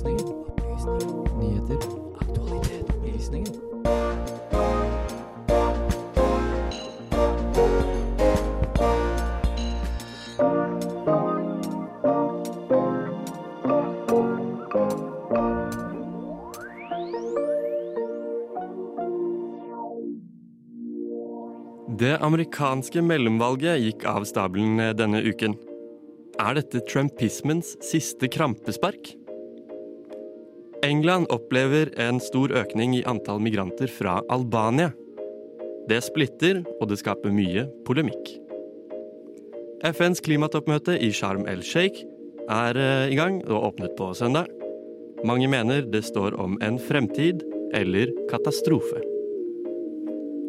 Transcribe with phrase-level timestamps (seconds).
[0.00, 1.24] Opplysningen.
[1.38, 1.76] Nyheter.
[2.20, 2.94] Aktualitet.
[2.96, 3.52] Opplysninger.
[21.98, 25.58] Det amerikanske mellomvalget gikk av stabelen denne uken.
[26.40, 29.19] Er dette trumpismens siste krampespark?
[30.82, 34.94] England opplever en stor økning i antall migranter fra Albania.
[35.90, 38.30] Det splitter, og det skaper mye polemikk.
[39.84, 42.00] FNs klimatoppmøte i Sharm el-Sheikh
[42.48, 44.48] er eh, i gang og åpnet på søndag.
[45.24, 47.44] Mange mener det står om en fremtid
[47.76, 49.04] eller katastrofe.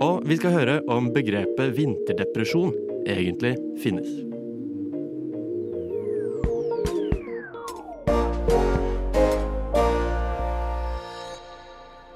[0.02, 2.72] Og vi skal høre om begrepet vinterdepresjon
[3.04, 4.31] egentlig finnes.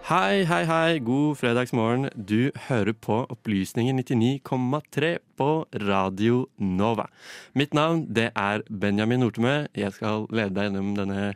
[0.06, 1.00] Hei, hei, hei.
[1.02, 2.10] God fredagsmorgen.
[2.14, 5.48] Du hører på Opplysningen 99,3 på
[5.82, 7.08] Radio Nova.
[7.58, 9.56] Mitt navn det er Benjamin Nortemø.
[9.74, 11.32] Jeg skal lede deg gjennom denne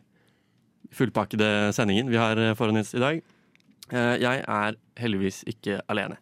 [0.93, 3.21] fullpakkede sendingen vi har foran oss i dag.
[3.89, 6.19] Eh, Jeg er heldigvis ikke alene.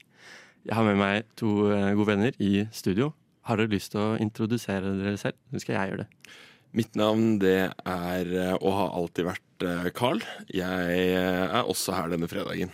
[0.64, 3.12] Jeg har med meg to eh, gode venner i studio.
[3.48, 5.36] Har dere lyst til å introdusere dere selv?
[5.52, 6.32] Nå skal jeg gjøre det.
[6.76, 10.20] Mitt navn det er, eh, og har alltid vært, eh, Carl.
[10.52, 12.74] Jeg eh, er også her denne fredagen.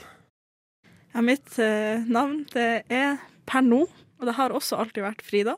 [1.13, 1.58] Ja, mitt
[2.09, 3.83] navn det er per nå,
[4.17, 5.53] og det har også alltid vært Frida.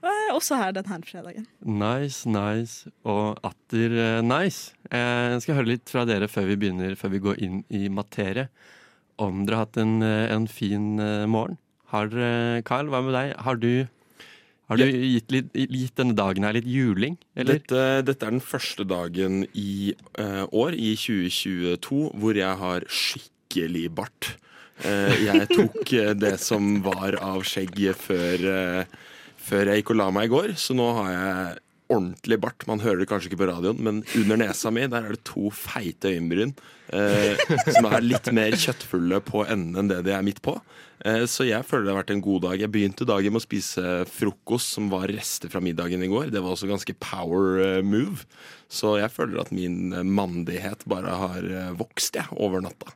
[0.00, 1.44] Og jeg er også her denne fredagen.
[1.60, 4.72] Nice, nice og atter nice.
[4.90, 7.88] Eh, Jeg skal høre litt fra dere før vi begynner, før vi går inn i
[7.92, 8.48] materie.
[9.20, 10.96] Om dere har hatt en, en fin
[11.28, 11.58] morgen.
[11.92, 12.08] Har
[12.66, 13.36] Carl, hva med deg?
[13.44, 13.86] Har du,
[14.70, 17.60] har du gitt, litt, gitt denne dagen her litt juling, eller?
[17.60, 23.90] Dette, dette er den første dagen i uh, år, i 2022, hvor jeg har skikkelig
[23.98, 24.30] bart.
[24.80, 28.48] Uh, jeg tok uh, det som var av skjegg før,
[29.44, 31.63] før jeg gikk og la meg i går, så nå har jeg
[31.94, 32.66] ordentlig bart.
[32.70, 35.50] Man hører det kanskje ikke på radioen, men under nesa mi der er det to
[35.54, 36.54] feite øyenbryn.
[36.94, 37.40] Eh,
[37.72, 40.58] som er litt mer kjøttfulle på enden enn det de er midt på.
[41.04, 42.58] Eh, så jeg føler det har vært en god dag.
[42.60, 46.28] Jeg begynte dagen med å spise frokost som var rester fra middagen i går.
[46.34, 48.26] Det var også ganske power eh, move.
[48.68, 52.92] Så jeg føler at min eh, mandighet bare har eh, vokst jeg, over natta.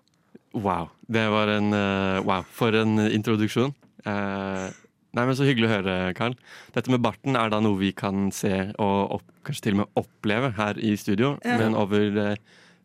[0.56, 0.88] Wow.
[1.06, 3.74] Det var en uh, Wow, for en introduksjon.
[4.08, 4.68] Eh,
[5.14, 6.34] nei, men Så hyggelig å høre, Karl.
[6.74, 9.88] Dette med barten er da noe vi kan se og opp, kanskje til og med
[9.96, 11.38] oppleve her i studio.
[11.44, 11.56] Ja.
[11.58, 12.36] Men over eh,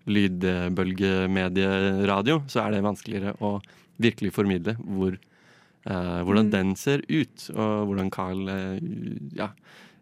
[0.07, 3.57] lydbølgemedieradio så er det vanskeligere å
[4.01, 5.11] virkelig formidle hvor,
[5.85, 6.51] eh, hvordan Mm.
[6.51, 8.79] den ser ut, og hvordan Carl eh,
[9.35, 9.49] ja,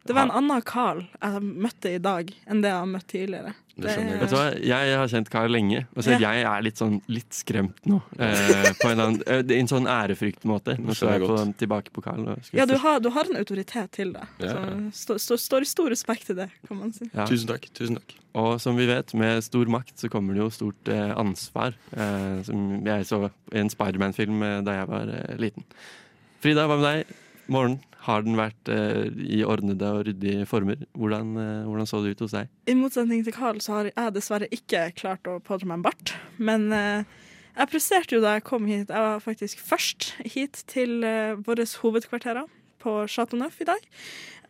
[0.08, 3.52] Det var en annen Carl jeg møtte i dag enn det jeg har møtt tidligere.
[3.82, 6.18] Det skjønner jeg Vet du hva, Jeg har kjent Carl lenge, og så Ja.
[6.34, 8.00] jeg er litt sånn litt skremt nå.
[8.20, 10.76] Eh, på en, annen, eh, en sånn ærefryktmåte.
[10.82, 12.26] Nå står jeg på, tilbake på Carl.
[12.52, 14.26] Ja, du har, du har en autoritet til det.
[14.44, 14.58] Ja,
[14.92, 17.08] Så stå, stå, står i stor respekt til det, kan man si.
[17.14, 17.26] ja.
[17.30, 17.70] Tusen takk.
[17.74, 21.14] tusen takk Og som vi vet, med stor makt så kommer det jo stort eh,
[21.16, 21.74] ansvar.
[21.94, 25.64] Eh, som jeg så i en Spiderman-film eh, da jeg var eh, liten.
[26.42, 27.18] Frida, hva med deg?
[27.52, 30.80] Morgen, har den vært eh, i ordnede og ryddige former?
[30.98, 32.52] Hvordan, eh, hvordan så det ut hos deg?
[32.72, 36.16] I motsetning til Carl så har jeg dessverre ikke klart å pådra meg en bart.
[36.42, 37.20] Men eh,
[37.58, 38.90] jeg presterte jo da jeg kom hit.
[38.90, 42.48] Jeg var faktisk først hit til uh, våre hovedkvarterer
[42.82, 43.84] på Chateau Neuf i dag.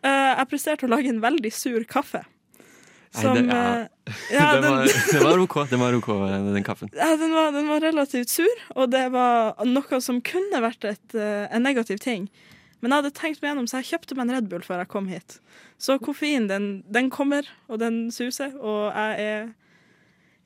[0.02, 2.22] Eh, jeg presterte å lage en veldig sur kaffe.
[3.12, 3.58] Nei, det- ja.
[3.82, 3.88] eh,
[4.32, 6.90] ja, den, den, var, den, var OK, den, var OK eh, den kaffen.
[6.96, 11.14] ja, den, var, den var relativt sur, og det var noe som kunne vært et,
[11.14, 12.30] eh, en negativ ting.
[12.82, 14.90] Men jeg hadde tenkt meg gjennom, så jeg kjøpte meg en Red Bull før jeg
[14.90, 15.38] kom hit.
[15.78, 19.50] Så koffein, den, den kommer, og den suser, og jeg er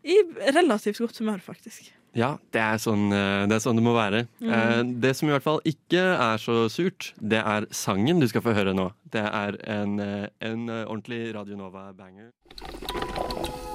[0.07, 0.19] i
[0.55, 1.89] relativt godt humør, faktisk.
[2.17, 4.23] Ja, det er sånn eh, det, er sånn det må være.
[4.41, 4.53] Mm.
[4.53, 8.45] Eh, Det som i hvert fall ikke er så surt, det er sangen du skal
[8.47, 8.89] få høre nå.
[9.13, 12.33] Det er en, eh, en ordentlig Radio Nova-banger.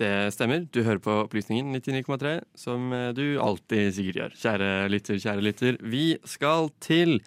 [0.00, 0.64] Det stemmer.
[0.74, 4.36] Du hører på Opplysningen 99,3, som eh, du alltid sikkert gjør.
[4.42, 5.78] Kjære lytter, kjære lytter.
[5.86, 7.20] Vi skal til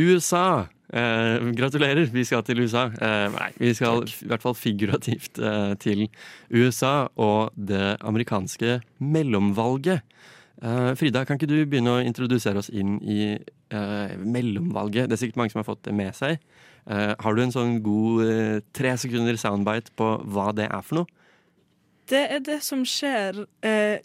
[0.00, 0.66] USA.
[0.90, 2.88] Eh, gratulerer, vi skal til USA.
[2.90, 6.08] Eh, nei, vi skal i hvert fall figurativt eh, til
[6.50, 10.02] USA og det amerikanske mellomvalget.
[10.60, 15.06] Eh, Frida, kan ikke du begynne å introdusere oss inn i eh, mellomvalget?
[15.06, 16.42] Det er sikkert mange som har fått det med seg.
[16.90, 21.19] Eh, har du en sånn god tre sekunder soundbite på hva det er for noe?
[22.10, 24.00] Det er det som skjer eh,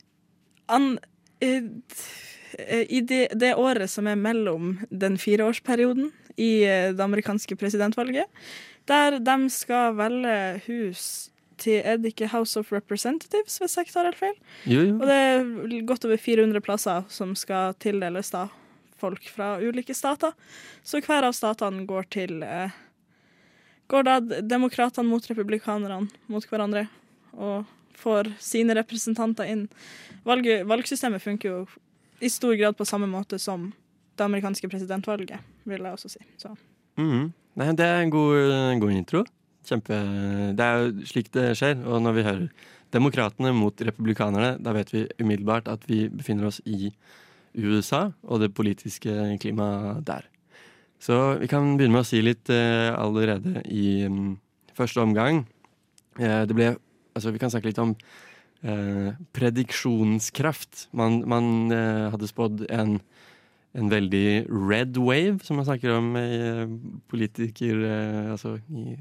[0.71, 0.97] an,
[1.41, 1.67] eh,
[2.85, 8.29] i det, det året som er mellom den fireårsperioden i eh, det amerikanske presidentvalget,
[8.85, 10.35] der de skal velge
[10.67, 14.33] hus til Er det ikke House of Representatives, hvis jeg ikke tar helt feil?
[14.67, 14.95] Jo, jo.
[14.99, 18.49] Og det er godt over 400 plasser som skal tildeles da
[18.99, 20.33] folk fra ulike stater.
[20.83, 22.75] Så hver av statene går til eh,
[23.87, 26.87] Går da demokratene mot republikanerne mot hverandre
[27.37, 27.67] og
[27.99, 29.65] får sine representanter inn.
[30.25, 31.63] Valget, valgsystemet funker jo
[32.23, 33.71] i stor grad på samme måte som
[34.15, 36.21] det amerikanske presidentvalget, vil jeg også si.
[36.97, 37.33] Mhm.
[37.55, 39.23] Nei, det er en god, en god intro.
[39.65, 39.97] Kjempe
[40.55, 41.79] Det er jo slik det skjer.
[41.87, 42.49] Og når vi hører
[42.91, 46.91] demokratene mot republikanerne, da vet vi umiddelbart at vi befinner oss i
[47.55, 50.27] USA og det politiske klimaet der.
[50.99, 54.35] Så vi kan begynne med å si litt eh, allerede i mm,
[54.75, 55.43] første omgang.
[56.19, 56.73] Eh, det ble
[57.15, 57.95] Altså, vi kan snakke litt om
[58.63, 60.89] eh, prediksjonskraft.
[60.93, 62.99] Man, man eh, hadde spådd en
[63.75, 66.69] en veldig red wave, som man snakker om i eh,
[67.11, 67.81] politiker...
[67.83, 68.95] eh, Altså i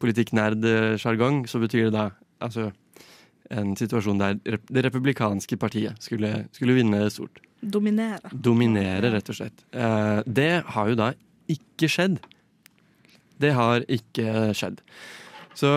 [0.00, 2.06] politikknerd-sjargong, så betyr det da
[2.44, 2.70] altså
[3.48, 7.40] en situasjon der det republikanske partiet skulle, skulle vinne stort.
[7.62, 8.32] Dominere.
[8.32, 9.64] Dominere, rett og slett.
[9.72, 11.10] Eh, det har jo da
[11.48, 12.18] ikke skjedd.
[13.40, 14.82] Det har ikke skjedd.
[15.56, 15.70] Så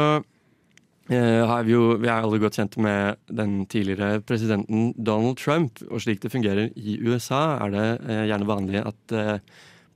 [1.10, 5.82] har vi jo Vi er alle godt kjent med den tidligere presidenten Donald Trump.
[5.90, 9.40] Og slik det fungerer i USA, er det eh, gjerne vanlig at eh,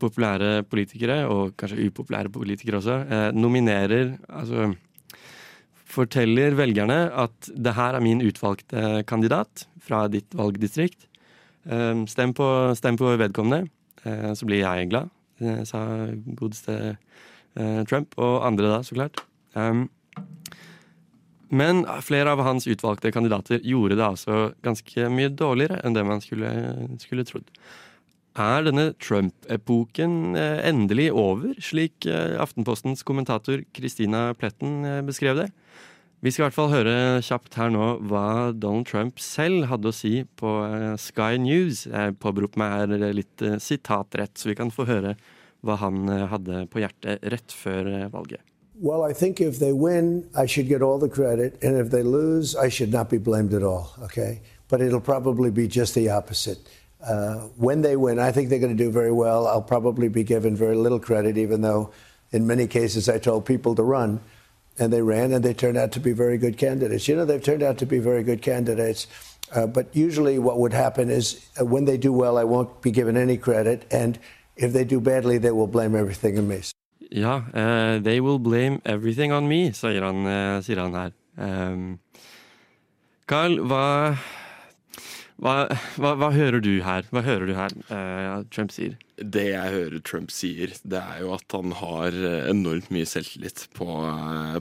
[0.02, 4.74] populære politikere, og kanskje upopulære politikere også, eh, nominerer Altså
[5.94, 11.06] forteller velgerne at det her er min utvalgte kandidat fra ditt valgdistrikt.
[11.70, 13.68] Eh, Stem på, stem på vedkommende,
[14.04, 16.10] eh, så blir jeg glad, eh, sa
[16.40, 16.98] godeste
[17.56, 18.18] eh, Trump.
[18.18, 19.22] Og andre da, så klart.
[21.54, 26.22] Men flere av hans utvalgte kandidater gjorde det altså ganske mye dårligere enn det man
[26.24, 26.50] skulle,
[27.04, 27.50] skulle trodd.
[28.34, 35.52] Er denne Trump-epoken eh, endelig over, slik eh, Aftenpostens kommentator Christina Pletten eh, beskrev det?
[36.26, 39.94] Vi skal i hvert fall høre kjapt her nå hva Donald Trump selv hadde å
[39.94, 40.54] si på
[41.04, 41.84] Sky News.
[41.92, 45.18] Jeg påberoper meg her litt sitatrett, så vi kan få høre
[45.68, 48.40] hva han hadde på hjertet rett før valget.
[48.84, 52.04] Well, I think if they win, I should get all the credit, and if they
[52.04, 54.42] lose, I should not be blamed at all, okay?
[54.68, 56.58] But it'll probably be just the opposite.
[57.02, 59.48] Uh, when they win, I think they're going to do very well.
[59.48, 61.94] I'll probably be given very little credit, even though
[62.34, 64.20] in many cases I told people to run,
[64.78, 67.08] and they ran, and they turned out to be very good candidates.
[67.08, 69.08] You know, they've turned out to be very good candidates.
[69.54, 72.92] Uh, but usually, what would happen is uh, when they do well, I won't be
[72.92, 74.20] given any credit, and
[74.58, 76.64] if they do badly, they will blame everything on me.
[77.12, 81.12] Ja, Uh, they will blame everything on me, sier han, uh, sier han her.
[81.38, 82.00] Um,
[83.30, 84.16] Carl, hva,
[85.42, 85.56] hva,
[85.98, 87.08] hva, hva hører du her?
[87.14, 88.98] Hva hører du her uh, Trump sier?
[89.18, 92.18] Det jeg hører Trump sier, det er jo at han har
[92.50, 93.88] enormt mye selvtillit på,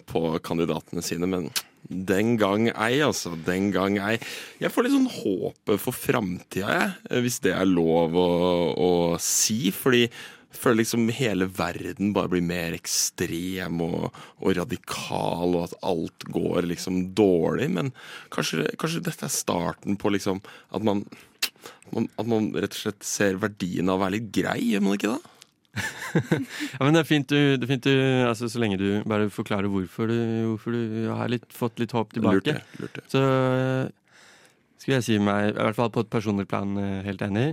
[0.08, 1.28] på kandidatene sine.
[1.30, 1.48] Men
[1.88, 3.34] den gang ei, altså.
[3.46, 4.18] Den gang ei.
[4.62, 7.24] Jeg får litt sånn håpet for framtida, jeg.
[7.24, 8.28] Hvis det er lov å,
[8.76, 9.72] å si.
[9.74, 10.06] Fordi
[10.56, 14.08] føler liksom hele verden bare blir mer ekstrem og,
[14.42, 17.70] og radikal, og at alt går liksom dårlig.
[17.74, 17.92] Men
[18.34, 20.42] kanskje, kanskje dette er starten på liksom
[20.72, 21.04] at man,
[21.92, 24.98] man At man rett og slett ser verdien av å være litt grei, gjør man
[24.98, 25.22] ikke det?
[26.76, 27.96] Ja, men det er fint, du, det er fint du,
[28.28, 32.12] altså, så lenge du bare forklarer hvorfor du, hvorfor du har litt, fått litt håp
[32.12, 32.56] Lurt tilbake.
[32.60, 32.80] det.
[32.82, 33.04] Lurt det.
[33.12, 33.92] Så eh,
[34.82, 37.52] skulle jeg si meg, i hvert fall på et personlig plan, eh, helt enig.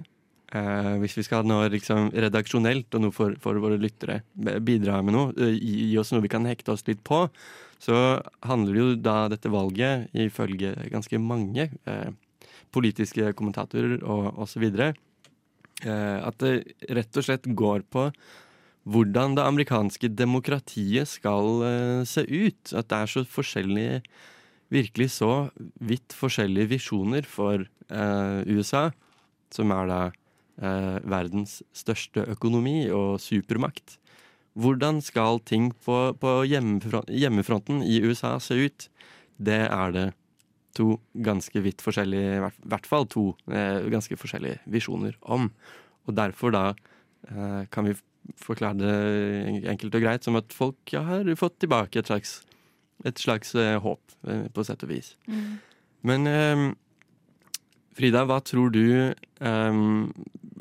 [0.50, 4.24] Eh, hvis vi skal nå liksom redaksjonelt og noe for, for våre lyttere
[4.65, 7.27] bidra med noe, eh, gi, oss noe vi kan hekte oss litt på,
[7.79, 12.10] så handler jo da dette valget, ifølge ganske mange eh,
[12.74, 16.56] politiske kommentatorer og osv., eh, at det
[16.98, 18.10] rett og slett går på
[18.89, 21.62] hvordan det amerikanske demokratiet skal
[22.10, 22.72] se ut.
[22.74, 24.00] At det er så forskjellige
[24.74, 25.34] virkelig så
[25.77, 27.68] vidt forskjellige visjoner for
[28.50, 28.88] USA,
[29.53, 30.00] som er da
[30.59, 33.97] verdens største økonomi og supermakt.
[34.59, 38.89] Hvordan skal ting på, på hjemmefronten, hjemmefronten i USA se ut?
[39.39, 40.07] Det er det
[40.75, 45.47] to ganske vidt forskjellige, i hvert- fall to eh, ganske forskjellige visjoner om.
[46.07, 46.65] Og derfor da
[47.29, 47.95] eh, kan vi
[48.37, 52.41] forklare det enkelt og greit som at folk har fått tilbake et slags
[53.07, 55.13] et slags eh, håp, eh, på sett og vis.
[56.03, 56.65] Men eh,
[57.95, 59.13] Frida, hva tror du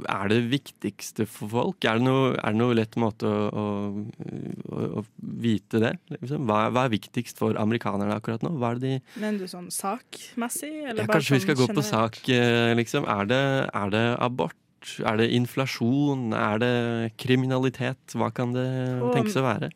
[0.06, 1.86] er det viktigste for folk?
[1.88, 3.64] Er det noe, er det noe lett måte å,
[4.68, 5.04] å, å,
[5.42, 5.94] vite det?
[6.14, 6.46] Liksom?
[6.48, 8.54] Hva, hva er viktigst for amerikanerne akkurat nå?
[8.60, 10.72] Hva er det de Mener du sånn sakmessig?
[10.84, 13.08] Eller ja, Kanskje vi skal sånn gå på sak, eh, liksom.
[13.10, 14.56] Er det, er det abort?
[15.02, 16.30] Er det inflasjon?
[16.36, 16.72] Er det
[17.18, 18.14] kriminalitet?
[18.14, 18.68] Hva kan det
[19.16, 19.72] tenkes å være?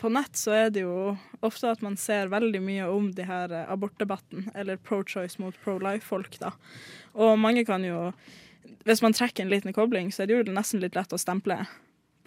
[0.00, 3.52] På nett så er det jo ofte at man ser veldig mye om de her
[3.54, 6.54] eh, abortdebatten, eller pro-choice mot pro-life-folk, da.
[7.18, 8.10] Og mange kan jo
[8.88, 11.62] Hvis man trekker en liten kobling, så er det jo nesten litt lett å stemple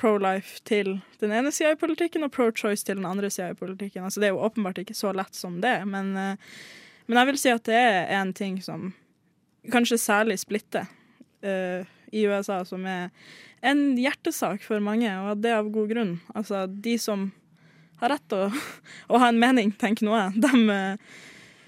[0.02, 4.04] pro-life til den ene sida i politikken, og pro-choice til den andre sida i politikken.
[4.04, 6.58] Altså, det er jo åpenbart ikke så lett som det, men, eh,
[7.08, 8.92] men jeg vil si at det er en ting som
[9.72, 10.90] kanskje særlig splitter
[11.46, 13.14] uh, i USA, som er
[13.64, 16.14] en hjertesak for mange, og det av god grunn.
[16.36, 17.30] Altså, de som
[18.02, 18.64] har rett til å,
[19.16, 20.44] å ha en mening, tenker nå jeg.
[20.44, 20.68] Dem,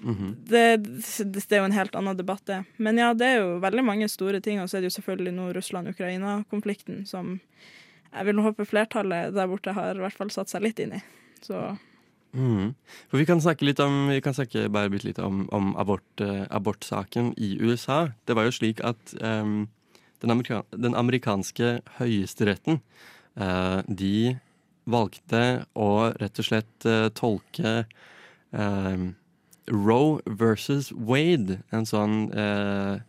[0.00, 0.36] eh, Mhm.
[0.48, 2.64] det, det, det er jo en helt annen debatt, det.
[2.78, 4.60] Men ja, det er jo veldig mange store ting.
[4.60, 7.40] Og så er det jo selvfølgelig nå Russland-Ukraina-konflikten som
[8.12, 11.02] jeg vil håpe flertallet der borte har i hvert fall satt seg litt inn i.
[11.42, 11.76] Så
[12.36, 12.74] Mm.
[13.08, 16.20] For vi kan snakke litt om, vi kan snakke bare bitte litt om, om abort,
[16.20, 18.10] eh, abortsaken i USA.
[18.26, 19.68] Det var jo slik at ehm,
[20.20, 22.82] den, amerika den amerikanske høyesteretten
[23.40, 24.36] eh, de
[24.84, 27.86] valgte å rett og slett eh, tolke
[28.52, 29.14] ehm,
[29.70, 33.02] Roe versus Wade, en sånn eh,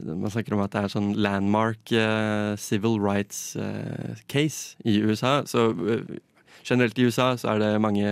[0.00, 5.42] Man snakker om at det er sånn landmark eh, civil rights eh, case i USA.
[5.44, 6.20] Så eh,
[6.64, 8.08] generelt i USA så er det mange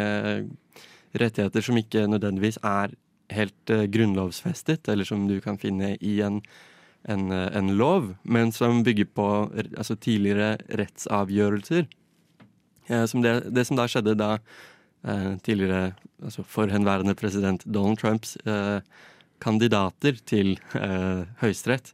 [1.16, 2.92] rettigheter som ikke nødvendigvis er
[3.32, 6.42] helt grunnlovsfestet, eller som du kan finne i en,
[7.08, 9.28] en, en lov, men som bygger på
[9.76, 11.88] altså, tidligere rettsavgjørelser.
[13.08, 14.30] Som det, det som da skjedde da
[15.44, 15.92] tidligere
[16.24, 18.80] altså forhenværende president Donald Trumps eh,
[19.42, 21.92] kandidater til eh, Høyesterett,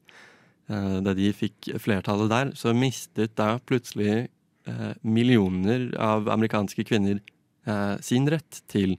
[0.71, 4.29] eh, da de fikk flertallet der, så mistet da plutselig
[4.69, 8.97] eh, millioner av amerikanske kvinner eh, sin rett til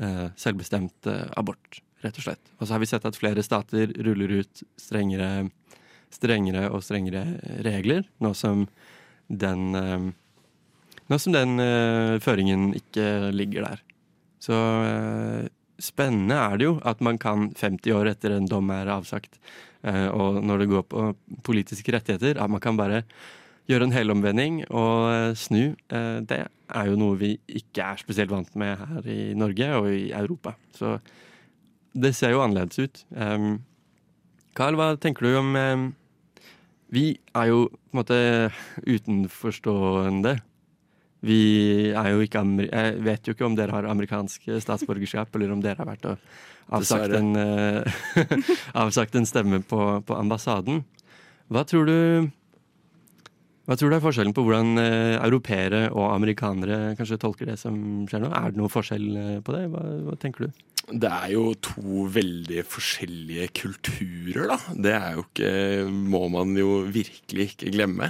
[0.00, 2.54] eh, selvbestemt eh, abort, rett og slett.
[2.58, 5.48] Og så har vi sett at flere stater ruller ut strengere,
[6.14, 7.26] strengere og strengere
[7.66, 8.68] regler, nå som
[9.28, 10.08] den eh,
[11.08, 13.82] Nå som den uh, føringen ikke ligger der.
[14.44, 15.48] Så uh,
[15.80, 19.40] spennende er det jo at man kan 50 år etter en dom er avsagt,
[19.86, 21.06] uh, og når det går på
[21.46, 23.04] politiske rettigheter, at man kan bare
[23.68, 25.74] gjøre en helomvending og snu.
[26.24, 30.06] Det er jo noe vi ikke er spesielt vant med her i Norge og i
[30.16, 30.54] Europa.
[30.72, 30.94] Så
[31.92, 33.02] det ser jo annerledes ut.
[33.12, 33.58] Um,
[34.56, 35.86] Carl, hva tenker du om um,
[36.88, 38.18] Vi er jo på en måte
[38.88, 40.38] utenforstående.
[41.26, 45.62] Vi er jo ikke Jeg vet jo ikke om dere har amerikansk statsborgerskap, eller om
[45.64, 46.18] dere har vært og
[46.68, 48.34] avsagt en, uh,
[48.84, 50.84] avsagt en stemme på, på ambassaden.
[51.48, 51.98] Hva tror du
[53.68, 57.76] hva tror du er forskjellen på hvordan uh, europeere og amerikanere kanskje tolker det som
[58.08, 58.30] skjer nå?
[58.32, 59.66] Er det noe forskjell eh, på det?
[59.74, 60.62] Hva, hva tenker du?
[60.88, 64.56] Det er jo to veldig forskjellige kulturer, da.
[64.72, 65.50] Det er jo ikke
[66.14, 68.08] Må man jo virkelig ikke glemme.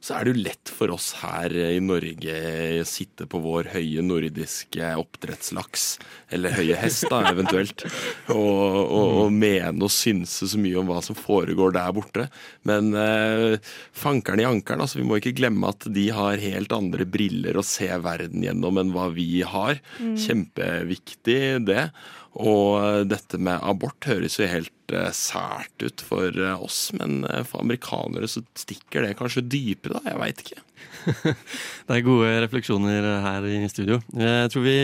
[0.00, 2.36] Så er det jo lett for oss her i Norge
[2.80, 5.86] å sitte på vår høye nordiske oppdrettslaks,
[6.34, 7.86] eller høye hest da, eventuelt,
[8.34, 12.28] og, og, og mene og synse så mye om hva som foregår der borte.
[12.68, 13.56] Men eh,
[13.96, 17.66] fankeren i ankeren, altså vi må ikke glemme at de har helt andre briller å
[17.66, 19.80] se verden gjennom enn hva vi har.
[19.98, 21.88] Kjempeviktig det.
[22.36, 27.40] Og dette med abort høres jo helt eh, sært ut for eh, oss, men eh,
[27.48, 30.10] for amerikanere så stikker det kanskje dypere, da.
[30.10, 30.60] Jeg veit ikke.
[31.86, 34.00] Det er gode refleksjoner her i studio.
[34.12, 34.76] Jeg tror vi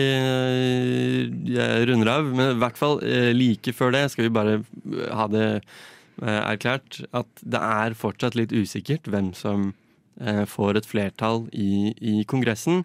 [1.53, 4.57] jeg runder av, men i hvert fall eh, like før det skal vi bare
[5.13, 9.71] ha det eh, erklært at det er fortsatt litt usikkert hvem som
[10.21, 12.81] eh, får et flertall i, i Kongressen.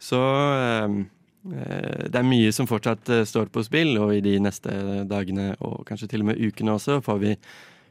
[0.00, 0.98] Så eh, eh,
[1.42, 4.72] det er mye som fortsatt eh, står på spill, og i de neste
[5.08, 7.34] dagene og kanskje til og med ukene også får vi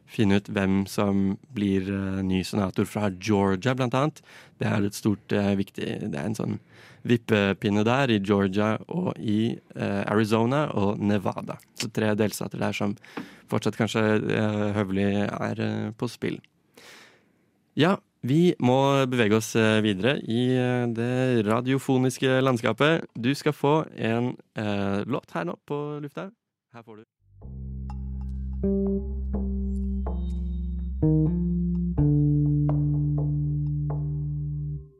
[0.07, 4.21] finne ut hvem som blir eh, ny senator fra Georgia, blant annet.
[4.59, 6.59] Det er et stort, eh, viktig Det er en sånn
[7.07, 11.57] vippepinne der i Georgia og i eh, Arizona og Nevada.
[11.79, 12.95] Så tre delstater der som
[13.51, 16.39] fortsatt kanskje eh, høvelig er eh, på spill.
[17.77, 23.05] Ja, vi må bevege oss eh, videre i eh, det radiofoniske landskapet.
[23.15, 26.29] Du skal få en eh, låt her nå på lufta.
[26.73, 27.03] Her får du.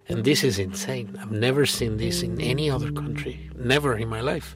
[0.10, 1.18] And this is insane.
[1.20, 3.50] I've never seen this in any other country.
[3.56, 4.56] Never in my life.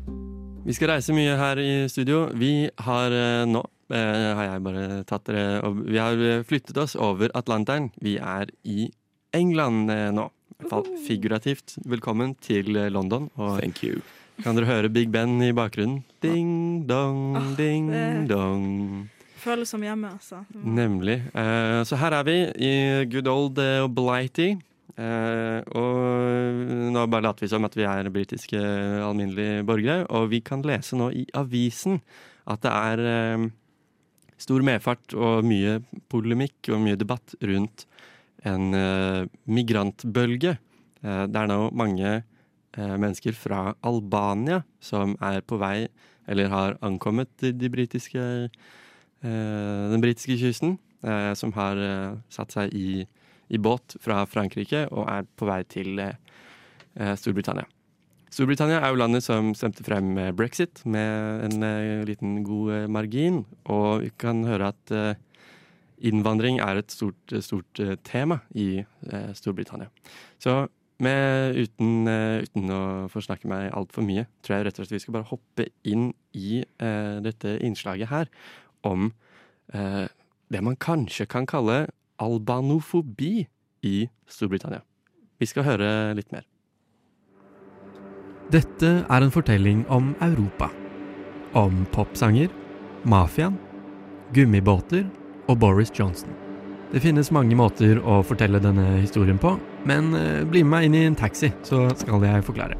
[0.65, 2.27] Vi skal reise mye her i studio.
[2.37, 6.77] Vi har eh, nå eh, har jeg bare tatt dere og Vi har eh, flyttet
[6.77, 7.89] oss over Atlanteren.
[8.01, 8.89] Vi er i
[9.35, 10.27] England nå.
[10.61, 11.77] I hvert fall figurativt.
[11.89, 13.29] Velkommen til London.
[13.41, 14.01] Og Thank you.
[14.43, 16.03] kan dere høre Big Ben i bakgrunnen?
[16.21, 17.89] Ding dong, Ah, ding
[18.29, 19.07] dong.
[19.41, 20.43] Føles som hjemme, altså.
[20.61, 21.17] Nemlig.
[21.33, 22.73] Eh, så her er vi i
[23.09, 23.57] good old
[23.97, 24.51] Blighty.
[24.99, 28.59] Eh, og nå bare later vi som at vi er britiske
[29.05, 32.01] alminnelige borgere, og vi kan lese nå i avisen
[32.51, 33.45] at det er eh,
[34.41, 35.79] stor medfart og mye
[36.11, 37.85] polemikk og mye debatt rundt
[38.47, 40.57] en eh, migrantbølge.
[41.01, 42.09] Det er nå mange
[42.77, 45.87] mennesker fra Albania som er på vei,
[46.29, 48.21] eller har ankommet de, de britiske
[49.25, 50.75] den britiske kysten,
[51.37, 51.81] som har
[52.29, 53.01] satt seg i,
[53.51, 56.15] i båt fra Frankrike og er på vei til eh,
[56.95, 57.67] eh, Storbritannia.
[58.31, 64.05] Storbritannia er jo landet som stemte frem brexit med en eh, liten god margin, og
[64.05, 64.93] vi kan høre at
[66.01, 67.77] innvandring er et stort, stort
[68.07, 68.81] tema i
[69.37, 69.91] Storbritannia.
[70.41, 70.63] Så
[71.01, 72.81] med, uten, uten å
[73.11, 76.63] forsnakke meg altfor mye, tror jeg rett og slett vi skal bare hoppe inn i
[77.25, 78.31] dette innslaget her
[78.87, 79.11] om
[79.69, 81.83] det man kanskje kan kalle
[82.21, 83.47] albanofobi
[83.87, 83.95] i
[84.29, 84.83] Storbritannia.
[85.41, 86.45] Vi skal høre litt mer.
[88.51, 90.69] Dette er en fortelling om Europa.
[91.57, 92.51] Om popsanger,
[93.07, 93.57] mafiaen,
[94.35, 95.05] gummibåter
[95.49, 96.31] og Boris Johnson.
[96.91, 99.55] Det finnes mange måter å fortelle denne historien på,
[99.87, 102.79] men eh, bli med meg inn i en taxi, så skal jeg forklare.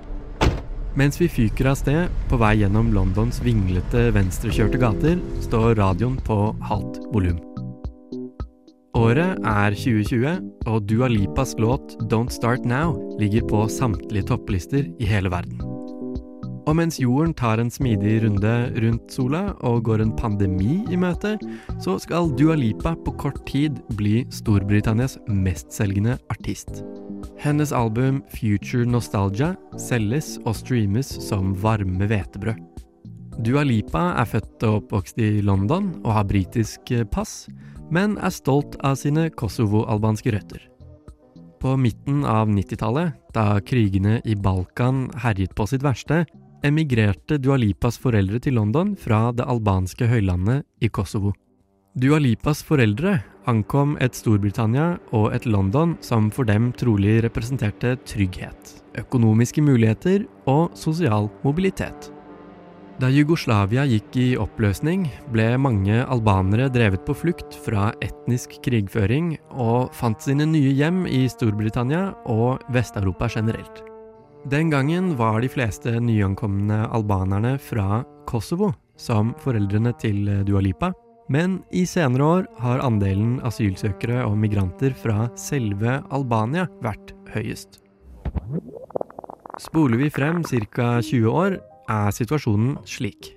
[1.00, 6.42] Mens vi fyker av sted på vei gjennom Londons vinglete venstrekjørte gater, står radioen på
[6.68, 7.40] halvt volum.
[8.92, 10.32] Året er 2020,
[10.68, 15.62] og Dua Lipas låt Don't Start Now ligger på samtlige topplister i hele verden.
[16.68, 18.52] Og mens jorden tar en smidig runde
[18.84, 21.38] rundt sola og går en pandemi i møte,
[21.80, 26.84] så skal Dua Lipa på kort tid bli Storbritannias mestselgende artist.
[27.40, 32.60] Hennes album Future Nostalgia selges og streames som varme hvetebrød.
[33.42, 37.48] Dua Lipa er født og oppvokst i London og har britisk pass,
[37.92, 40.64] men er stolt av sine kosovo-albanske røtter.
[41.62, 46.24] På midten av 90-tallet, da krigene i Balkan herjet på sitt verste,
[46.66, 51.34] emigrerte Dua Lipas foreldre til London fra det albanske høylandet i Kosovo.
[51.98, 53.18] Dua Lipas foreldre
[53.50, 60.72] ankom et Storbritannia og et London som for dem trolig representerte trygghet, økonomiske muligheter og
[60.78, 62.10] sosial mobilitet.
[63.02, 69.90] Da Jugoslavia gikk i oppløsning, ble mange albanere drevet på flukt fra etnisk krigføring og
[69.98, 73.82] fant sine nye hjem i Storbritannia og Vest-Europa generelt.
[74.54, 78.70] Den gangen var de fleste nyankomne albanerne fra Kosovo,
[79.02, 80.92] som foreldrene til Dua Lipa,
[81.34, 87.82] men i senere år har andelen asylsøkere og migranter fra selve Albania vært høyest.
[89.58, 90.94] Spoler vi frem ca.
[91.02, 91.58] 20 år,
[91.92, 93.34] er situasjonen slik.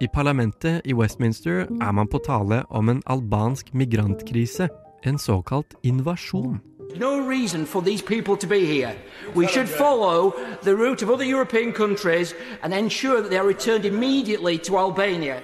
[0.00, 4.68] I parlamentet i Westminster er man på tale om en albansk migrantkrise,
[5.04, 6.60] en såkalt invasjon.
[6.96, 8.92] No reason for these people to be here.
[9.36, 13.84] We should follow the route of other European countries and ensure that they are returned
[13.84, 15.40] immediately to Albania.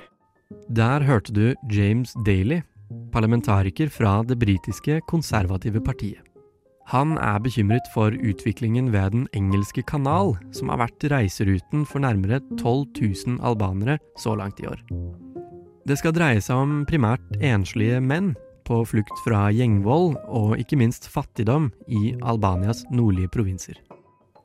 [0.76, 2.60] Der hørte du James Daly,
[3.12, 6.35] parlamentariker fra det britiske konservative partiet.
[6.92, 12.38] Han er bekymret for utviklingen ved Den engelske kanal, som har vært reiseruten for nærmere
[12.60, 12.86] 12
[13.26, 14.78] 000 albanere så langt i år.
[15.86, 18.34] Det skal dreie seg om primært enslige menn
[18.66, 23.78] på flukt fra gjengvold og ikke minst fattigdom i Albanias nordlige provinser.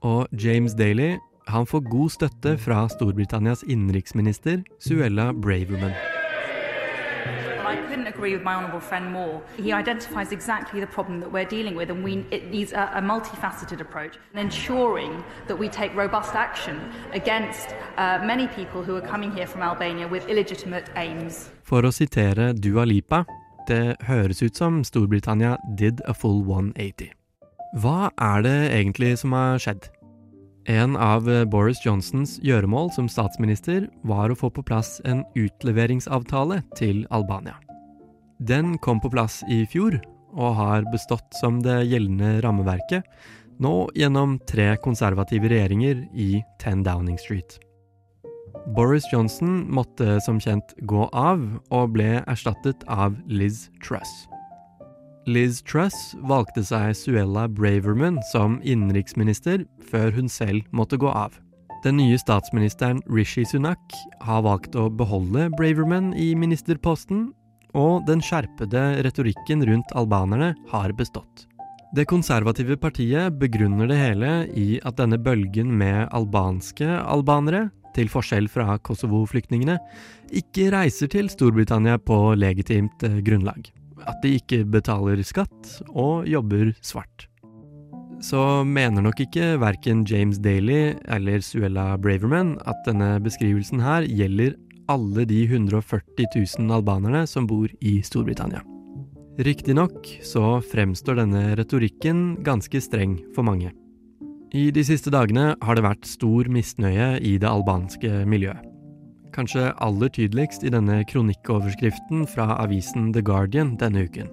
[0.01, 1.15] Og James Daly
[1.49, 6.20] han får god støtte fra Storbritannias innenriksminister Suella Braverman.
[7.71, 9.41] I couldn't agree with my honourable friend more.
[9.57, 13.01] He identifies exactly the problem that we're dealing with, and we, it needs a, a
[13.01, 16.77] multifaceted approach, and ensuring that we take robust action
[17.13, 21.49] against uh, many people who are coming here from Albania with illegitimate aims.
[21.63, 21.91] For å
[22.59, 23.25] Dua Lipa,
[23.67, 27.11] det høres ut som Storbritannia did a full 180.
[27.79, 30.00] Hva er det egentlig som har skjedd?
[30.69, 37.01] En av Boris Johnsons gjøremål som statsminister var å få på plass en utleveringsavtale til
[37.09, 37.55] Albania.
[38.37, 39.97] Den kom på plass i fjor,
[40.31, 43.03] og har bestått som det gjeldende rammeverket,
[43.61, 46.29] nå gjennom tre konservative regjeringer i
[46.61, 47.57] 10 Downing Street.
[48.75, 51.41] Boris Johnson måtte som kjent gå av,
[51.73, 54.11] og ble erstattet av Liz Truss.
[55.29, 61.35] Liz Truss valgte seg Suella Braverman som innenriksminister før hun selv måtte gå av.
[61.85, 63.93] Den nye statsministeren Rishi Sunak
[64.25, 67.29] har valgt å beholde Braverman i ministerposten,
[67.77, 71.45] og den skjerpede retorikken rundt albanerne har bestått.
[71.93, 78.47] Det konservative partiet begrunner det hele i at denne bølgen med albanske albanere, til forskjell
[78.47, 79.75] fra Kosovo-flyktningene,
[80.31, 83.67] ikke reiser til Storbritannia på legitimt eh, grunnlag.
[84.09, 87.27] At de ikke betaler skatt og jobber svart.
[88.21, 94.53] Så mener nok ikke verken James Daly eller Suella Braverman at denne beskrivelsen her gjelder
[94.91, 98.61] alle de 140 000 albanerne som bor i Storbritannia.
[99.41, 103.71] Riktignok så fremstår denne retorikken ganske streng for mange.
[104.53, 108.70] I de siste dagene har det vært stor misnøye i det albanske miljøet.
[109.31, 114.27] Kanskje aller tydeligst i denne kronikkoverskriften fra avisen The Guardian denne uken.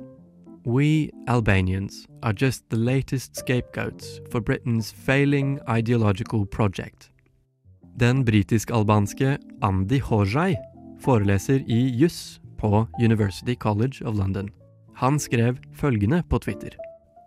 [0.66, 7.10] We Albanians are just the latest scapegoats for Britain's failing ideological project.
[8.00, 10.56] Den britisk-albanske Andy Horzai
[11.00, 14.50] foreleser i juss på University College of London.
[14.94, 16.70] Han skrev følgende på Twitter.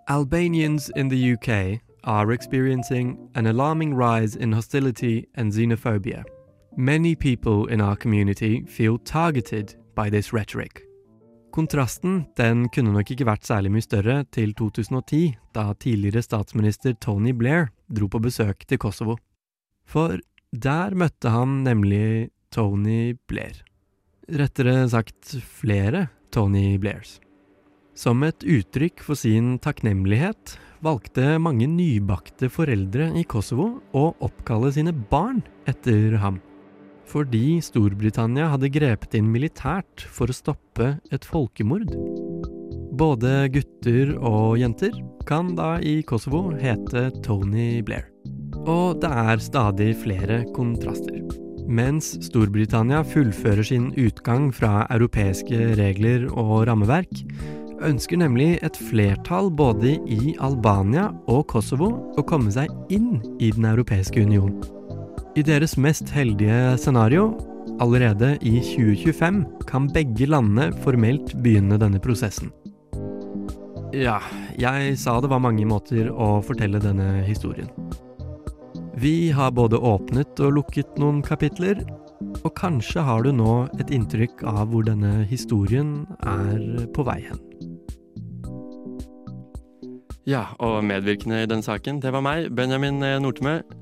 [0.07, 6.23] Albanians in the UK are experiencing an alarming rise in hostility and xenophobia.
[6.77, 10.81] Many people in our community feel targeted by this rhetoric.
[11.51, 17.33] Kontrasten den kunne nok ikke vært særlig mye større til 2010, da tidligere statsminister Tony
[17.35, 19.17] Blair dro på besøk til Kosovo.
[19.83, 20.15] For
[20.55, 23.65] der møtte han nemlig Tony Blair.
[24.31, 27.17] Rettere sagt flere Tony Blairs.
[27.99, 34.95] Som et uttrykk for sin takknemlighet valgte mange nybakte foreldre i Kosovo å oppkalle sine
[34.95, 36.39] barn etter ham.
[37.11, 41.91] Fordi Storbritannia hadde grepet inn militært for å stoppe et folkemord.
[42.95, 44.95] Både gutter og jenter
[45.27, 48.07] kan da i Kosovo hete Tony Blair.
[48.63, 51.19] Og det er stadig flere kontraster.
[51.71, 57.23] Mens Storbritannia fullfører sin utgang fra europeiske regler og rammeverk,
[57.81, 63.67] ønsker nemlig et flertall både i Albania og Kosovo å komme seg inn i Den
[63.71, 64.61] europeiske union.
[65.31, 67.29] I deres mest heldige scenario,
[67.79, 72.51] allerede i 2025, kan begge landene formelt begynne denne prosessen.
[73.95, 74.17] Ja,
[74.59, 77.71] jeg sa det var mange måter å fortelle denne historien.
[78.99, 81.79] Vi har både åpnet og lukket noen kapitler,
[82.43, 87.39] og kanskje har du nå et inntrykk av hvor denne historien er på vei hen.
[90.27, 93.61] Ja, og medvirkende i den saken, det var meg, Benjamin Nortemø.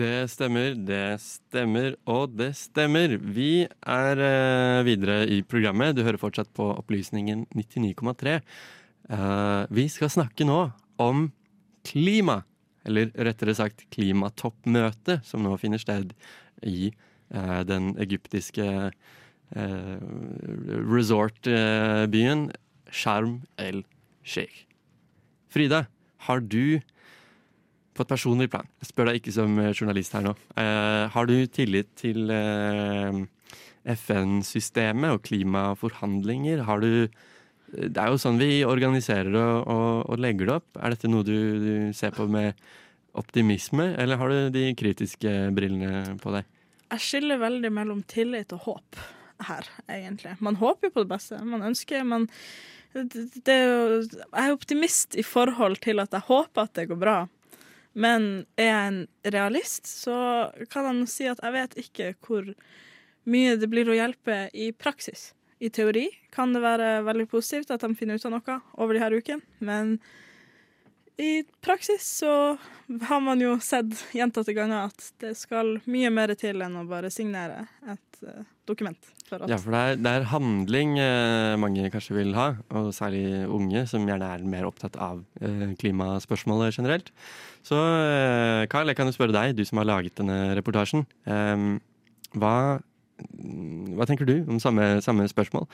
[0.00, 3.18] Det stemmer, det stemmer, og det stemmer.
[3.20, 5.92] Vi er uh, videre i programmet.
[5.96, 8.38] Du hører fortsatt på Opplysningen 99,3.
[9.10, 10.62] Uh, vi skal snakke nå
[11.02, 11.26] om
[11.84, 12.38] klima.
[12.88, 16.14] Eller rettere sagt klimatoppmøtet, som nå finner sted
[16.64, 16.92] i
[17.34, 18.68] uh, den egyptiske
[19.50, 19.98] eh,
[20.88, 22.48] resortbyen
[22.88, 24.64] Sharm el-Sheikh.
[25.50, 25.84] Frida,
[26.26, 26.80] har du
[28.00, 31.28] på et personlig plan, jeg spør deg ikke som eh, journalist her nå, eh, har
[31.28, 33.18] du tillit til eh,
[33.92, 36.64] FN-systemet og klimaforhandlinger?
[36.68, 37.10] Har du
[37.70, 40.78] Det er jo sånn vi organiserer og, og, og legger det opp.
[40.80, 42.58] Er dette noe du, du, ser på med
[43.14, 46.48] optimisme, eller har du de kritiske brillene på deg?
[46.90, 48.98] Jeg skiller veldig mellom tillit og håp
[49.46, 50.34] her, egentlig.
[50.42, 51.38] Man håper jo på det beste.
[51.46, 52.26] Man ønsker man,
[52.92, 56.98] det er jo, Jeg er optimist i forhold til at jeg håper at det går
[56.98, 57.18] bra.
[57.92, 59.00] Men er jeg en
[59.34, 60.16] realist, så
[60.70, 62.46] kan jeg si at jeg vet ikke hvor
[63.30, 65.32] mye det blir å hjelpe i praksis.
[65.60, 69.02] I teori kan det være veldig positivt at de finner ut av noe over de
[69.02, 69.98] her ukene, men
[71.20, 72.32] i praksis så
[73.06, 77.10] har man jo sett gjentatte ganger at det skal mye mer til enn å bare
[77.12, 79.10] signere et uh, dokument.
[79.28, 83.44] For ja, for det er, det er handling uh, mange kanskje vil ha, og særlig
[83.46, 87.12] unge, som gjerne er mer opptatt av uh, klimaspørsmålet generelt.
[87.66, 87.76] Så
[88.72, 91.02] Carl, jeg kan jo spørre deg, du som har laget denne reportasjen.
[92.32, 92.54] hva
[94.00, 95.66] hva tenker du om samme, samme spørsmål?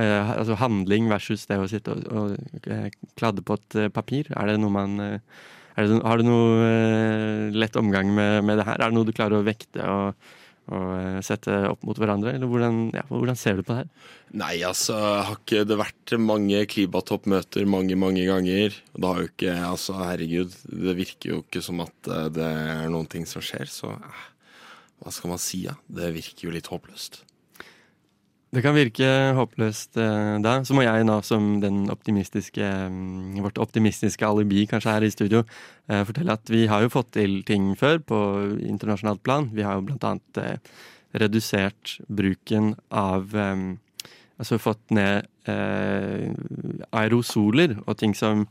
[0.00, 2.88] Eh, altså Handling versus det å sitte og, og eh,
[3.20, 4.32] kladde på et eh, papir.
[4.34, 5.20] Er det noe man eh,
[5.78, 8.80] det, Har du noe lett omgang med, med, det her?
[8.82, 10.32] Er det noe du klarer å vekte og,
[10.74, 12.32] og sette opp mot hverandre?
[12.34, 14.08] Eller hvordan, ja, hvordan, ser du på det her?
[14.42, 18.74] Nei, altså har ikke det vært mange klimatoppmøter mange, mange ganger?
[18.74, 23.06] Det har jo ikke Altså, herregud, det virker jo ikke som at det er noen
[23.06, 23.94] ting som skjer, så
[24.98, 25.78] hva skal man si, ja?
[25.86, 27.22] Det virker jo litt håpløst.
[28.48, 30.54] Det kan virke håpløst eh, da.
[30.64, 31.58] Så må jeg nå, som
[31.92, 35.42] optimistiske, mm, vårt optimistiske alibi kanskje her i studio,
[35.90, 38.20] eh, fortelle at vi har jo fått til ting før på
[38.64, 39.50] internasjonalt plan.
[39.52, 40.56] Vi har jo blant annet eh,
[41.20, 43.68] redusert bruken av eh,
[44.38, 46.28] Altså fått ned eh,
[46.94, 48.44] aerosoler og ting som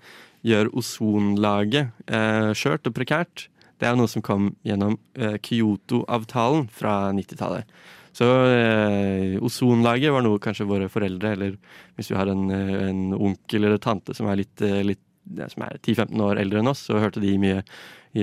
[0.43, 3.45] gjør ozonlaget eh, skjørt og prekært.
[3.79, 7.71] Det er noe som kom gjennom Kyoto-avtalen fra 90-tallet.
[8.17, 11.57] Så eh, ozonlaget var noe kanskje våre foreldre, eller
[11.97, 15.03] hvis vi har en, eh, en onkel eller tante som er litt, eh, litt
[15.51, 17.61] som er 10-15 år eldre enn oss, så hørte de mye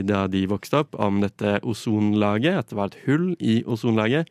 [0.08, 4.30] da de vokste opp, om dette ozonlaget, at det var et hull i ozonlaget.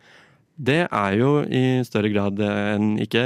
[0.58, 3.22] Det er jo i større grad enn ikke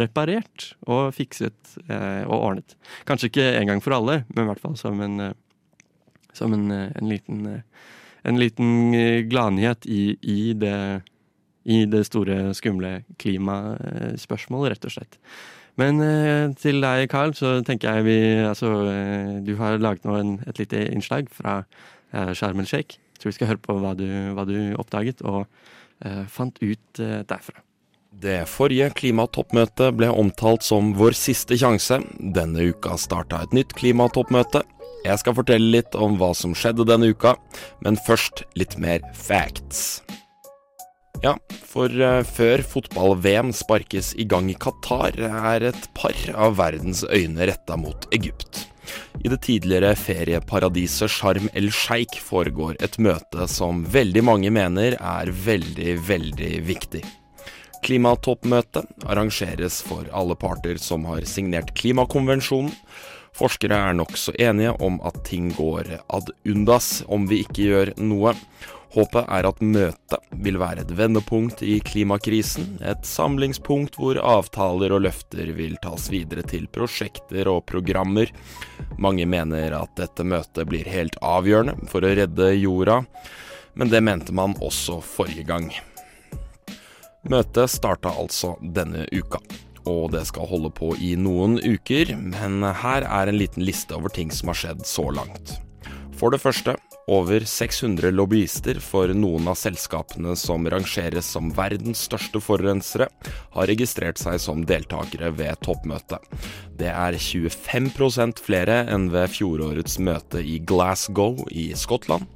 [0.00, 2.74] reparert og fikset og ordnet.
[3.06, 5.34] Kanskje ikke en gang for alle, men i hvert fall som en
[6.32, 7.60] som en, eh, en liten, eh,
[8.22, 11.02] en liten eh, gladnyhet i, i, det,
[11.64, 15.18] i det store, skumle klimaspørsmålet, rett og slett.
[15.80, 16.02] Men
[16.60, 18.68] til deg, Carl, så tenker jeg vi Altså,
[19.40, 21.62] du har laget nå en, et lite innslag fra
[22.12, 22.98] uh, Sharm el Sheikh.
[23.18, 27.22] Så vi skal høre på hva du, hva du oppdaget og uh, fant ut uh,
[27.28, 27.62] derfra.
[28.22, 32.02] Det forrige klimatoppmøtet ble omtalt som vår siste sjanse.
[32.36, 34.60] Denne uka starta et nytt klimatoppmøte.
[35.02, 37.34] Jeg skal fortelle litt om hva som skjedde denne uka,
[37.82, 40.02] men først litt mer facts.
[41.22, 41.36] Ja,
[41.70, 47.46] for uh, før fotball-VM sparkes i gang i Qatar, er et par av verdens øyne
[47.46, 48.64] retta mot Egypt.
[49.22, 55.94] I det tidligere ferieparadiset Sharm el-Sheikh foregår et møte som veldig mange mener er veldig,
[56.10, 57.04] veldig viktig.
[57.86, 62.74] Klimatoppmøtet arrangeres for alle parter som har signert klimakonvensjonen,
[63.32, 68.34] Forskere er nokså enige om at ting går ad undas om vi ikke gjør noe.
[68.92, 75.06] Håpet er at møtet vil være et vendepunkt i klimakrisen, et samlingspunkt hvor avtaler og
[75.06, 78.28] løfter vil tas videre til prosjekter og programmer.
[79.00, 83.00] Mange mener at dette møtet blir helt avgjørende for å redde jorda,
[83.80, 85.70] men det mente man også forrige gang.
[87.24, 89.40] Møtet starta altså denne uka
[89.88, 94.12] og det skal holde på i noen uker, men her er en liten liste over
[94.14, 95.56] ting som har skjedd så langt.
[96.18, 102.42] For det første, over 600 lobbyister for noen av selskapene som rangeres som verdens største
[102.42, 103.08] forurensere,
[103.56, 106.22] har registrert seg som deltakere ved toppmøtet.
[106.78, 112.28] Det er 25% flere enn ved fjorårets møte i Glasgow i Skottland.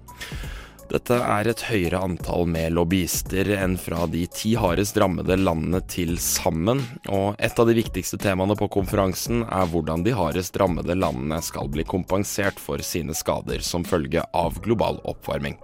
[0.86, 6.14] Dette er et høyere antall med lobbyister enn fra de ti hardest rammede landene til
[6.22, 11.40] sammen, og et av de viktigste temaene på konferansen er hvordan de hardest rammede landene
[11.42, 15.58] skal bli kompensert for sine skader som følge av global oppvarming.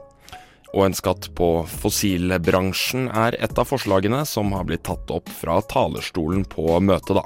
[0.73, 5.61] Og en skatt på fossilbransjen er et av forslagene som har blitt tatt opp fra
[5.71, 7.25] talerstolen på møtet, da.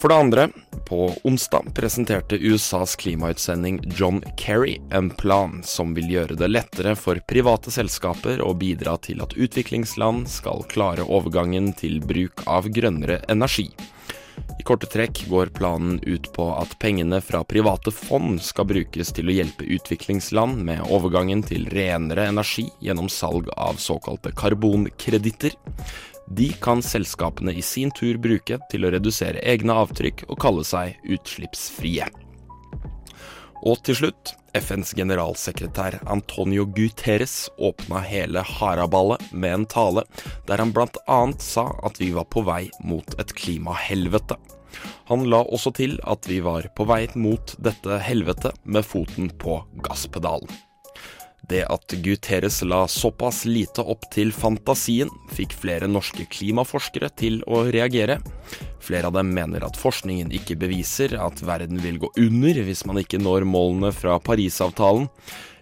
[0.00, 0.48] For det andre,
[0.88, 7.20] på onsdag presenterte USAs klimautsending John Kerry en plan som vil gjøre det lettere for
[7.28, 13.68] private selskaper å bidra til at utviklingsland skal klare overgangen til bruk av grønnere energi.
[14.56, 19.28] I korte trekk går planen ut på at pengene fra private fond skal brukes til
[19.28, 25.56] å hjelpe utviklingsland med overgangen til renere energi gjennom salg av såkalte karbonkreditter.
[26.30, 31.00] De kan selskapene i sin tur bruke til å redusere egne avtrykk og kalle seg
[31.10, 32.06] utslippsfrie.
[33.66, 40.06] Og til slutt, FNs generalsekretær Antonio Guterres åpna hele haraballet med en tale
[40.48, 41.20] der han bl.a.
[41.42, 44.38] sa at vi var på vei mot et klimahelvete.
[45.10, 49.60] Han la også til at vi var på vei mot dette helvetet med foten på
[49.82, 50.50] gasspedalen.
[51.48, 57.64] Det at Guterres la såpass lite opp til fantasien, fikk flere norske klimaforskere til å
[57.72, 58.20] reagere.
[58.80, 63.00] Flere av dem mener at forskningen ikke beviser at verden vil gå under hvis man
[63.02, 65.08] ikke når målene fra Parisavtalen.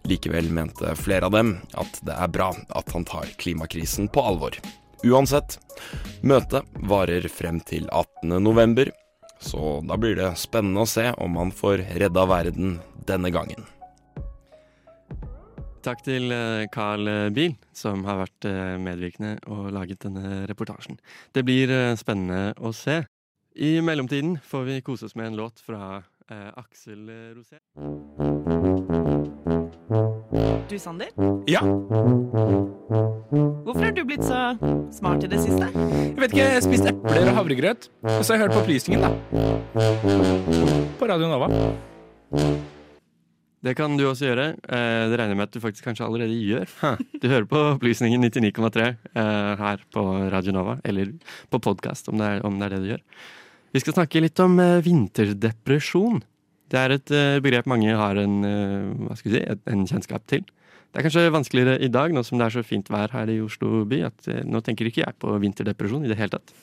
[0.09, 4.59] Likevel mente flere av dem at det er bra at han tar klimakrisen på alvor.
[5.07, 5.59] Uansett,
[6.27, 8.91] møtet varer frem til 18.11,
[9.39, 13.63] så da blir det spennende å se om han får redda verden denne gangen.
[15.85, 20.99] Takk til eh, Carl Biel, som har vært eh, medvirkende og laget denne reportasjen.
[21.35, 23.01] Det blir eh, spennende å se.
[23.59, 27.59] I mellomtiden får vi kose oss med en låt fra eh, Aksel Rosé.
[30.69, 31.09] Du, Sander?
[31.49, 31.63] Ja?
[33.65, 34.41] Hvorfor har du blitt så
[34.95, 35.71] smart i det siste?
[35.73, 37.91] Jeg vet ikke, jeg har spist epler og havregrøt.
[38.05, 39.11] Og så har jeg hørt på opplysningen, da.
[40.99, 41.49] På Radio Nova.
[43.65, 44.47] Det kan du også gjøre.
[44.55, 46.71] Eh, det regner jeg med at du faktisk kanskje allerede gjør.
[47.19, 51.11] Du hører på Opplysningen 99,3 eh, her på Radio Nova, eller
[51.51, 53.03] på podkast, om, om, det er det du gjør.
[53.75, 56.23] Vi skal snakke litt om eh, vinterdepresjon.
[56.69, 58.43] Det er et begrep mange har en,
[59.07, 60.43] hva skal vi si, en kjennskap til.
[60.89, 63.37] Det er kanskje vanskeligere i dag, nå som det er så fint vær her i
[63.45, 66.55] Oslo by, at uh, nå tenker ikke jeg på vinterdepresjon i det hele tatt.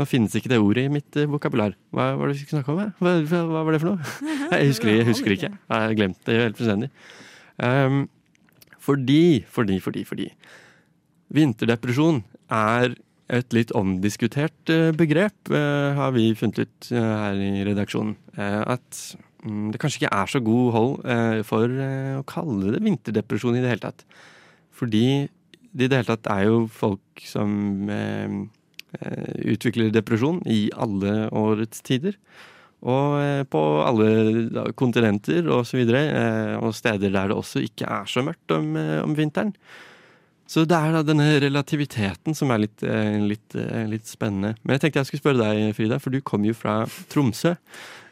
[0.00, 1.76] Nå finnes ikke det ordet i mitt vokabular.
[1.92, 2.94] Hva var det vi skulle snakke om?
[3.04, 4.14] Hva, hva, hva, var det for noe?
[4.54, 5.50] Jeg husker, jeg husker ikke.
[5.50, 6.90] Jeg har glemt det helt fullstendig.
[7.58, 8.04] Um,
[8.84, 10.28] fordi, fordi, fordi, fordi.
[11.34, 12.22] Vinterdepresjon
[12.54, 12.94] er
[13.34, 18.12] et litt omdiskutert begrep, har vi funnet ut her i redaksjonen.
[18.36, 19.00] At
[19.44, 23.62] det kanskje ikke er så god hold eh, for eh, å kalle det vinterdepresjon i
[23.64, 24.04] det hele tatt.
[24.74, 25.06] Fordi
[25.74, 28.38] det i det hele tatt er jo folk som eh,
[29.52, 32.16] utvikler depresjon i alle årets tider.
[32.84, 36.02] Og på alle kontinenter og så videre,
[36.60, 39.54] og steder der det også ikke er så mørkt om, om vinteren.
[40.44, 42.84] Så det er da denne relativiteten som er litt,
[43.24, 43.56] litt,
[43.88, 44.52] litt, spennende.
[44.60, 47.54] Men jeg tenkte jeg skulle spørre deg, Frida, for du kom jo fra Tromsø.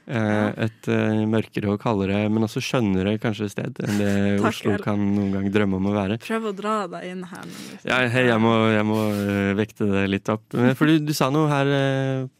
[0.03, 4.75] Eh, et uh, mørkere og kaldere, men også skjønnere kanskje sted enn det Takk, Oslo
[4.83, 6.19] kan noen gang drømme om å være.
[6.25, 7.47] Prøv å dra deg inn her.
[7.47, 7.87] Liksom.
[7.87, 10.45] Ja, hei, jeg må, jeg må uh, vekte det litt opp.
[10.79, 11.71] For du, du sa noe her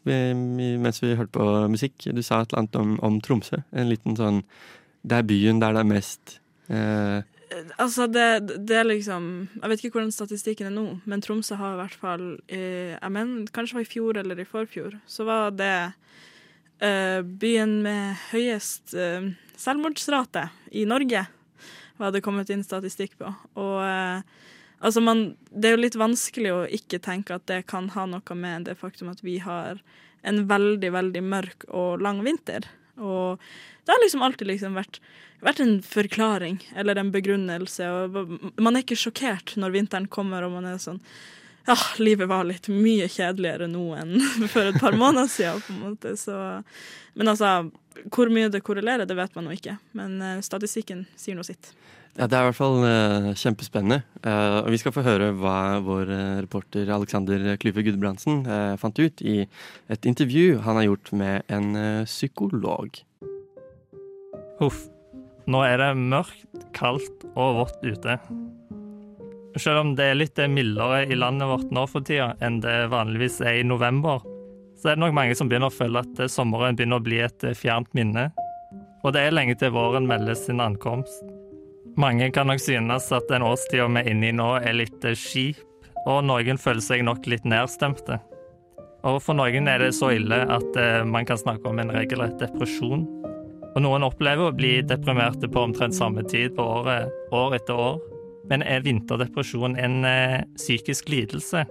[0.03, 2.09] mens vi hørte på musikk.
[2.11, 3.63] Du sa et eller annet om, om Tromsø.
[3.71, 4.43] En liten sånn
[5.01, 6.39] Det er byen der det er mest
[7.77, 8.25] Altså, det,
[8.65, 9.25] det, er liksom
[9.59, 13.43] Jeg vet ikke hvordan statistikken er nå, men Tromsø har i hvert fall Jeg mener,
[13.53, 15.75] kanskje det var i fjor eller i forfjor, så var det
[16.79, 21.25] byen med høyest uh, selvmordsrate i Norge,
[22.01, 23.29] var det kommet inn statistikk på.
[23.59, 24.23] Og uh,
[24.83, 28.39] altså man, det er jo litt vanskelig å ikke tenke at det kan ha noe
[28.39, 29.79] med det faktum at vi har
[30.23, 32.67] en veldig, veldig mørk og lang vinter.
[32.97, 33.39] Og
[33.85, 34.99] det har liksom alltid liksom vært,
[35.43, 37.87] vært, en forklaring eller en begrunnelse.
[37.89, 41.01] Og man er ikke sjokkert når vinteren kommer og man er sånn
[41.67, 44.17] ja, livet var litt mye kjedeligere nå enn
[44.53, 45.63] for et par måneder siden.
[45.63, 46.13] på en måte.
[46.19, 46.35] Så,
[47.15, 47.69] men altså,
[48.11, 49.77] hvor mye det korrelerer, det vet man nå ikke.
[49.97, 51.71] Men uh, statistikken sier noe sitt.
[52.17, 54.03] Ja, Det er i hvert fall uh, kjempespennende.
[54.25, 56.11] Uh, og Vi skal få høre hva vår
[56.43, 58.43] reporter Alexander Klyve Gudbrandsen
[58.81, 59.43] fant ut i
[59.91, 62.99] et intervju han har gjort med en psykolog.
[64.59, 64.83] Huff.
[65.47, 68.19] Nå er det mørkt, kaldt og vått ute.
[69.55, 73.39] Selv om det er litt mildere i landet vårt nå for tida enn det vanligvis
[73.45, 74.23] er i november,
[74.81, 77.45] så er det nok mange som begynner å føle at sommeren begynner å bli et
[77.55, 78.31] fjernt minne.
[79.03, 81.21] Og det er lenge til våren melder sin ankomst.
[81.99, 85.59] Mange kan nok synes at den årstida vi er inne i nå er litt skip,
[86.09, 88.17] og noen føler seg nok litt nedstemte.
[89.07, 92.39] Og for noen er det så ille at eh, man kan snakke om en regelrett
[92.39, 93.03] depresjon.
[93.73, 97.99] Og noen opplever å bli deprimerte på omtrent samme tid på året, år etter år.
[98.49, 101.63] Men er vinterdepresjon en eh, psykisk lidelse?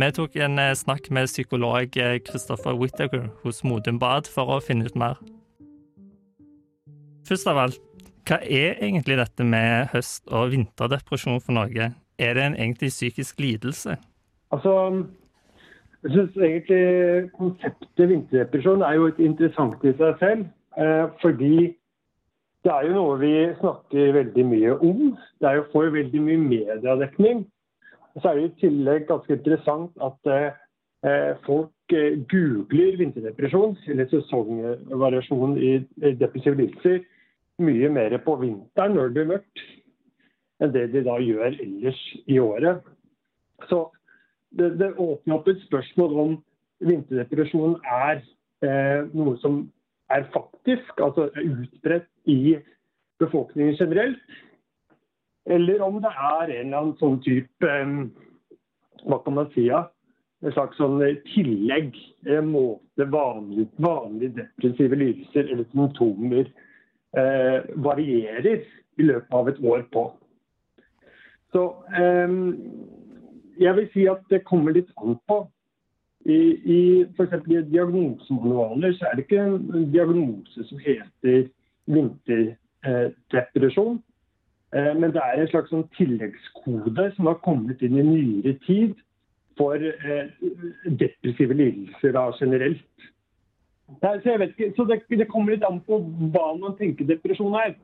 [0.00, 4.62] Vi tok en eh, snakk med psykolog eh, Christopher Whittaker hos Modum Bad for å
[4.64, 5.20] finne ut mer.
[7.28, 7.82] Først av alt,
[8.28, 11.92] hva er egentlig dette med høst- og vinterdepresjon for Norge?
[12.18, 13.98] Er det en egentlig psykisk lidelse?
[14.54, 14.72] Altså,
[16.04, 20.44] jeg syns egentlig konseptet vinterdepresjon er jo et interessant i seg selv.
[21.22, 21.74] Fordi
[22.64, 25.00] det er jo noe vi snakker veldig mye om.
[25.40, 27.42] Det er jo for veldig mye mediedekning.
[28.16, 35.58] Så er det i tillegg ganske interessant at eh, folk eh, googler vinterdepresjon, eller sesongvariasjon
[35.60, 35.72] i
[36.20, 37.02] depressive lidelser,
[37.60, 39.66] mye mer på vinteren når det blir mørkt,
[40.62, 42.80] enn det de da gjør ellers i året.
[43.68, 43.84] Så
[44.56, 46.34] det, det åpner opp et spørsmål om
[46.80, 48.24] vinterdepresjon er
[48.64, 49.66] eh, noe som
[50.14, 52.58] er faktisk, altså utbredt i
[53.18, 54.18] befolkningen generelt,
[55.46, 57.90] Eller om det er en eller annen sånn type eh,
[59.04, 59.66] Hva kan man si?
[59.68, 59.82] Ja?
[60.44, 61.96] En slags sånn eh, tillegg.
[62.24, 66.48] En måte vanlig, vanlige depressive lidelser eller symptomer
[67.16, 68.64] eh, varierer
[68.96, 70.06] i løpet av et år på.
[71.52, 72.38] Så eh,
[73.60, 75.42] jeg vil si at det kommer litt an på.
[76.24, 76.80] I, i
[77.18, 77.44] f.eks.
[77.68, 81.50] diagnosemanualer så er det ikke en diagnose som heter
[81.86, 84.02] vinterdepresjon.
[84.74, 88.94] Eh, men det er en slags sånn tilleggskode som har kommet inn i nyere tid
[89.58, 90.26] for eh,
[90.86, 93.08] depressive lidelser da, generelt.
[94.00, 96.00] Nei, så ikke, så det, det, kommer litt an på
[96.34, 97.76] hva man tenker depresjon er.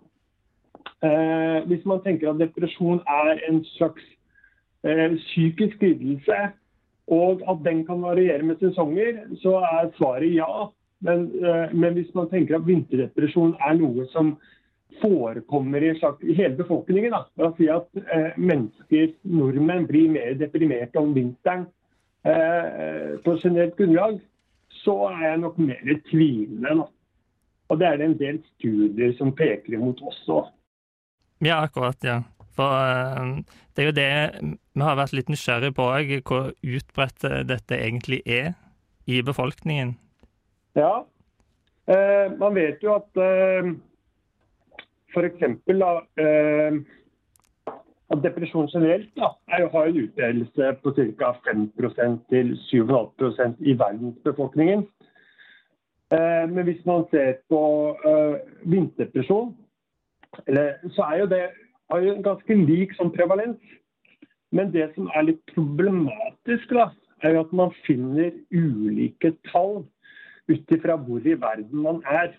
[1.05, 4.05] Eh, hvis man tenker at depresjon er en slags
[4.85, 6.41] eh, psykisk lidelse,
[7.11, 10.69] og at den kan variere med sesonger, så er svaret ja.
[11.01, 14.35] Men, eh, men hvis man tenker at vinterdepresjon er noe som
[15.01, 17.15] forekommer i, slags, i hele befolkningen.
[17.15, 17.25] Da.
[17.41, 21.67] La oss si at eh, mennesker, nordmenn, blir mer deprimerte om vinteren
[22.27, 24.19] eh, på generelt grunnlag,
[24.83, 26.75] så er jeg nok mer tvilende.
[26.83, 26.89] Da.
[27.71, 30.43] Og det er det en del studier som peker imot også.
[31.45, 31.97] Ja, akkurat.
[32.05, 32.21] ja.
[32.59, 32.75] For
[33.77, 34.11] det er jo det
[34.75, 38.53] vi har vært litt nysgjerrige på òg, hvor utbredt dette egentlig er
[39.09, 39.95] i befolkningen.
[40.79, 41.05] Ja,
[41.91, 43.71] Eh, man vet jo at eh,
[45.11, 45.43] f.eks.
[46.23, 46.77] Eh,
[48.11, 51.33] at depresjon generelt da, er, har en utdelelse på ca.
[51.49, 54.87] 5% til 7,5% i verdensbefolkningen.
[56.15, 57.63] Eh, men hvis man ser på
[58.07, 58.39] eh,
[58.71, 59.55] vinterdepresjon,
[60.95, 61.45] så er jo det
[61.91, 63.63] har jo en ganske lik sånn prevalens.
[64.55, 66.91] Men det som er litt problematisk, da,
[67.23, 69.83] er jo at man finner ulike tall
[70.51, 72.35] ut ifra hvor i verden man er.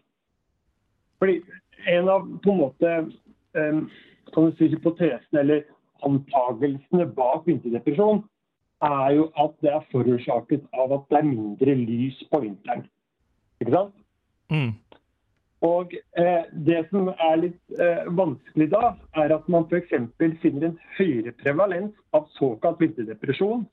[1.22, 1.42] Fordi
[1.90, 2.96] en av på en måte
[3.54, 5.64] kan du si, hypotesene eller
[6.08, 8.24] antagelsene bak vinterdepresjon
[8.82, 12.88] er jo at det er forårsaket av at det er mindre lys på vinteren.
[13.62, 13.98] Ikke sant?
[14.52, 14.72] Mm.
[15.62, 19.94] Og eh, Det som er litt eh, vanskelig da, er at man f.eks.
[20.42, 23.68] finner en høyere prevalens av såkalt vinterdepresjon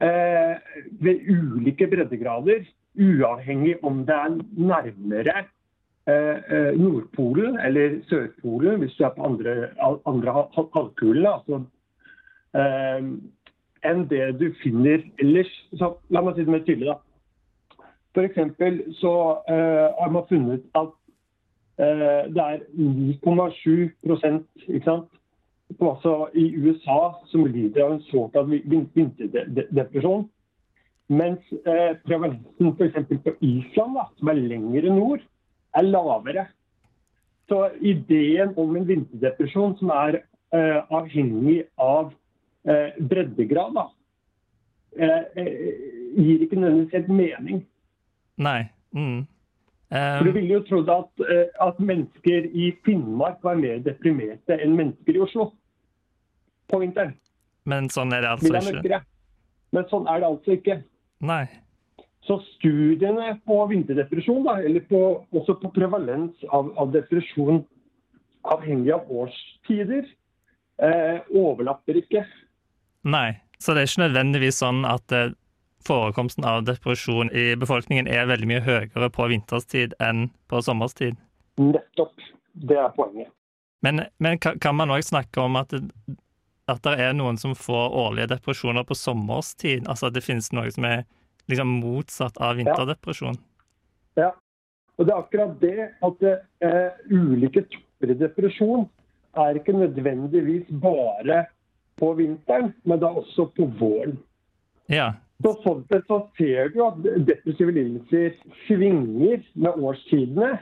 [0.00, 0.56] eh,
[1.04, 2.64] ved ulike breddegrader,
[2.98, 5.44] uavhengig om det er nærmere
[6.06, 9.68] Eh, eh, Nordpolen eller Sørpolen, hvis du er på andre,
[10.06, 11.62] andre halvkulen, altså,
[12.60, 13.06] eh,
[13.88, 15.48] enn det du finner ellers.
[15.80, 16.92] Så, la meg si det mer tydelig.
[16.92, 18.22] da.
[18.22, 19.14] eksempel så
[19.48, 20.92] eh, har man funnet at
[21.80, 25.08] eh, det er 9,7 ikke sant?
[25.80, 28.52] Altså i USA som lider av en såkalt
[28.94, 30.28] vinterdepresjon.
[31.12, 33.24] Mens eh, prevalensen f.eks.
[33.24, 35.24] på Island, da, som er lengre nord,
[35.76, 36.46] er lavere.
[37.48, 40.22] Så ideen om en vinterdepresjon som er
[40.56, 42.14] eh, avhengig av
[42.64, 43.84] eh, breddegrad, da,
[44.94, 45.44] uh,
[46.16, 47.60] gir ikke nødvendigvis helt mening.
[48.40, 48.60] Nei.
[48.96, 49.26] Mm.
[49.90, 51.24] For Du ville jo trodd at,
[51.62, 55.50] at, mennesker i Finnmark var mer deprimerte enn mennesker i Oslo
[56.72, 57.12] på vinteren.
[57.68, 59.02] Men sånn er det altså ikke?
[59.74, 60.78] Men sånn er det altså ikke.
[61.24, 61.44] Nei.
[62.24, 65.00] Så studiene på vinterdepresjon, da, eller på,
[65.36, 67.62] også på prevalens av, av, depresjon
[68.48, 70.06] avhengig av årstider,
[70.82, 72.24] eh, overlapper ikke.
[73.04, 75.34] Nei, så det er ikke nødvendigvis sånn at eh,
[75.84, 81.20] forekomsten av depresjon i befolkningen er veldig mye høyere på vinterstid enn på sommerstid?
[81.60, 82.16] Nettopp.
[82.54, 83.32] Det er poenget.
[83.84, 85.74] Men, men kan man òg snakke om at
[86.70, 89.88] at det er noen som får årlige depresjoner på sommerstid?
[89.88, 91.04] Altså at det finnes noe som er
[91.50, 93.36] liksom motsatt av vinterdepresjon.
[94.16, 94.28] Ja.
[94.28, 94.30] ja.
[94.96, 98.86] Og det er akkurat det at det, eh, ulike typer depresjon
[99.34, 101.44] er ikke nødvendigvis bare
[101.98, 104.16] på vinteren, men da også på våren.
[104.90, 105.14] Ja.
[105.42, 108.36] Så sånn sett så ser du at depressive lidelser
[108.68, 110.54] svinger med årstidene.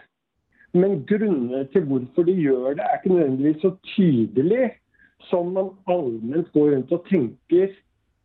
[0.73, 4.71] Men grunnene til hvorfor de gjør det, er ikke nødvendigvis så tydelig
[5.31, 7.73] som man allment går rundt og tenker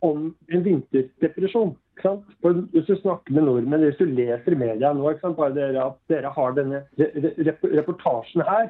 [0.05, 1.75] om en vinterdepresjon.
[2.01, 6.53] Hvis du snakker med nordmenn, hvis du leser media nå, bare dere, at dere har
[6.57, 8.69] denne reportasjen her,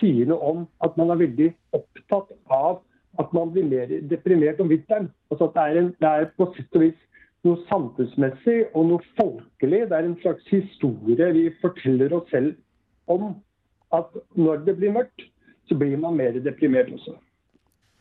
[0.00, 2.80] sier noe om at man er veldig opptatt av
[3.20, 5.10] at man blir mer deprimert om vinteren.
[5.30, 7.00] Altså det er, en, det er på sett og vis
[7.46, 9.82] noe samfunnsmessig og noe folkelig.
[9.90, 12.54] Det er en slags historie vi forteller oss selv
[13.10, 13.34] om
[13.92, 15.26] at når det blir mørkt,
[15.68, 17.18] så blir man mer deprimert også.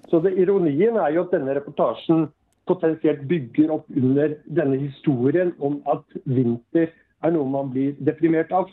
[0.09, 2.27] Så det, Ironien er jo at denne reportasjen
[2.69, 6.91] potensielt bygger opp under denne historien om at vinter
[7.21, 8.69] er noe man blir deprimert av.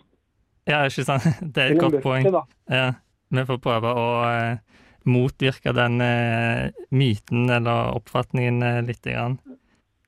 [0.68, 1.26] Ja, ikke sant.
[1.54, 2.28] Det er et godt poeng.
[2.70, 2.90] Ja,
[3.32, 9.02] vi får prøve å uh, motvirke den eh, myten eller oppfatningen eh, litt.
[9.04, 9.38] grann.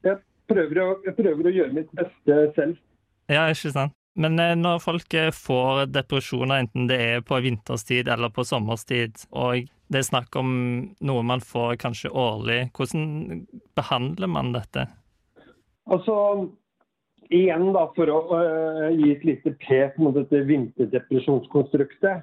[0.04, 2.78] Jeg prøver, å, jeg prøver å gjøre mitt beste selv.
[3.30, 3.96] Ja, ikke sant.
[4.20, 9.24] Men eh, når folk eh, får depresjoner, enten det er på vinterstid eller på sommerstid,
[9.30, 10.50] og det er snakk om
[11.02, 13.44] noe man får kanskje årlig, hvordan
[13.78, 14.86] behandler man dette?
[15.90, 16.14] Altså,
[17.30, 22.22] igjen da, for å uh, gi et lite pek mot dette vinterdepresjonskonstruktet,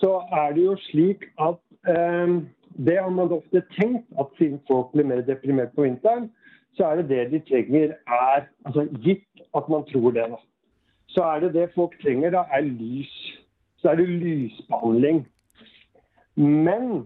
[0.00, 2.40] så er det jo slik at uh,
[2.80, 6.30] det har man ofte tenkt at siden folk blir mer deprimert på vinteren,
[6.74, 10.40] så er det det de trenger er altså Gitt at man tror det, da.
[11.14, 13.12] Så er det det folk trenger, da, er lys.
[13.78, 15.22] Så er det lysbehandling.
[16.34, 17.04] Men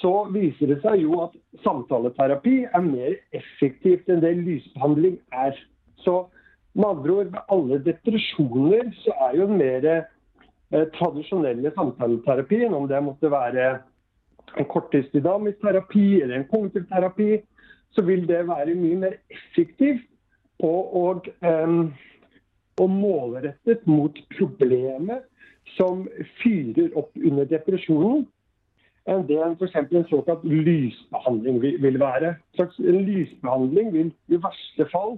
[0.00, 5.56] så viser det seg jo at samtaleterapi er mer effektivt enn det lysbehandling er.
[6.04, 6.26] Så
[6.76, 12.88] med andre ord, med alle depresjoner så er jo den mer eh, tradisjonelle samtaleterapien, om
[12.90, 13.68] det måtte være
[14.56, 17.30] en korttidsdynamisk terapi eller en kognitiv terapi,
[17.96, 20.04] så vil det være mye mer effektivt
[20.60, 21.78] på å, eh,
[22.76, 25.24] og målrettet mot problemet
[25.74, 26.06] som
[26.42, 28.26] fyrer opp under depresjonen,
[29.06, 32.34] enn det en, for en såkalt lysbehandling vil, være.
[32.58, 35.16] En lysbehandling vil i verste fall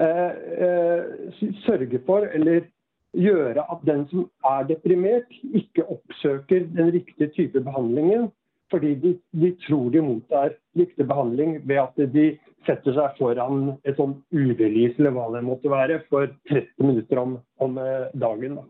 [0.00, 2.68] eh, eh, sørge for, eller
[3.16, 8.30] gjøre at den som er deprimert, ikke oppsøker den riktige type behandlingen
[8.70, 12.26] fordi de, de tror de mottar riktig behandling ved at de
[12.68, 17.32] setter seg foran et sånn UV-lys eller hva det måtte være, for 30 minutter om,
[17.64, 18.60] om eh, dagen.
[18.60, 18.66] Da.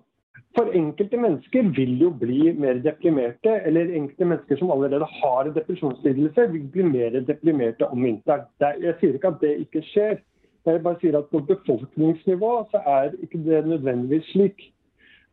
[0.59, 6.49] For enkelte mennesker vil jo bli mer deprimerte, eller enkelte mennesker som allerede har depresjonslidelse,
[6.53, 8.49] vil bli mer deprimerte om vinteren.
[8.59, 10.19] Er, jeg sier ikke at det ikke skjer,
[10.67, 14.67] jeg bare sier at på befolkningsnivå så er ikke det nødvendigvis slik.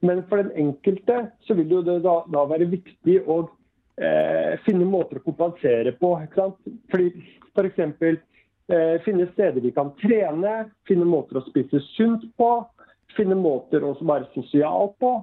[0.06, 3.42] Men for den enkelte så vil jo det da, da være viktig å
[3.98, 6.14] eh, finne måter å kompensere på.
[6.24, 6.74] ikke sant?
[6.94, 7.10] Fordi
[7.58, 7.82] F.eks.
[8.68, 12.52] Eh, finne steder de kan trene, finne måter å spise sunt på,
[13.18, 15.18] finne måter å være sosial på.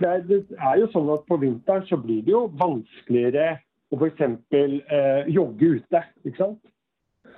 [0.00, 3.56] Det er, jo sånn at På vinteren så blir det jo vanskeligere
[3.92, 4.24] å f.eks.
[4.52, 6.02] Eh, jogge ute.
[6.24, 6.72] ikke sant?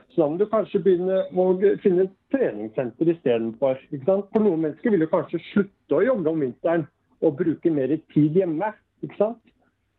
[0.08, 1.44] Så da må du kanskje begynne å
[1.84, 3.78] finne et treningssenter istedenfor.
[4.02, 6.86] For noen mennesker vil jo kanskje slutte å jogge om vinteren
[7.22, 8.72] og bruke mer tid hjemme.
[9.04, 9.42] ikke sant?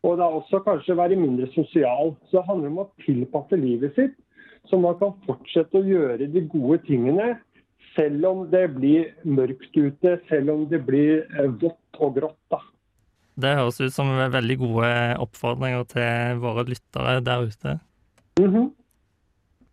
[0.03, 2.15] Og da også kanskje være mindre sosial.
[2.27, 4.17] Så det handler om å tilpasse livet sitt,
[4.67, 7.37] så man kan fortsette å gjøre de gode tingene
[7.95, 12.39] selv om det blir mørkt ute, selv om det blir eh, vått og grått.
[12.51, 12.61] da.
[13.39, 14.89] Det høres ut som veldig gode
[15.23, 17.79] oppfordringer til våre lyttere der ute.
[18.39, 18.69] Mm -hmm.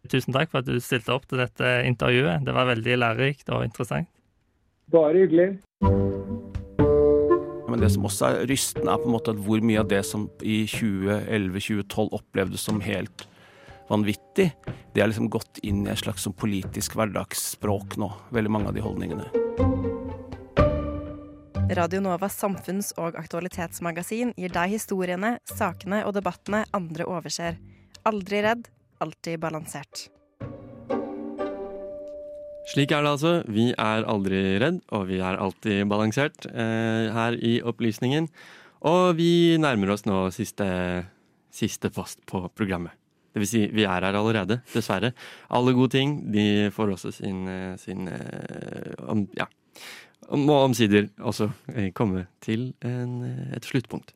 [0.09, 2.45] Tusen takk for at du stilte opp til dette intervjuet.
[2.47, 4.09] Det var veldig lærerikt og interessant.
[4.91, 5.59] Bare hyggelig.
[7.69, 10.05] Men det som også er rystende, er på en måte at hvor mye av det
[10.07, 13.29] som i 2011-2012 opplevdes som helt
[13.91, 14.51] vanvittig,
[14.95, 18.11] det er liksom gått inn i et slags sånn politisk hverdagsspråk nå.
[18.35, 19.29] Veldig mange av de holdningene.
[21.77, 27.59] Radio Novas samfunns- og aktualitetsmagasin gir deg historiene, sakene og debattene andre overser.
[28.07, 28.69] Aldri redd,
[29.03, 30.07] alltid balansert.
[32.71, 33.33] Slik er det altså.
[33.51, 38.31] Vi er aldri redd, og vi er alltid balansert eh, her i Opplysningen.
[38.87, 40.67] Og vi nærmer oss nå siste,
[41.55, 42.95] siste post på programmet.
[43.37, 45.13] Det vil si, vi er her allerede, dessverre.
[45.53, 47.45] Alle gode ting de får også sin,
[47.77, 48.09] sin
[49.05, 49.45] om, Ja.
[50.35, 53.21] Må omsider også eh, komme til en,
[53.55, 54.11] et sluttpunkt.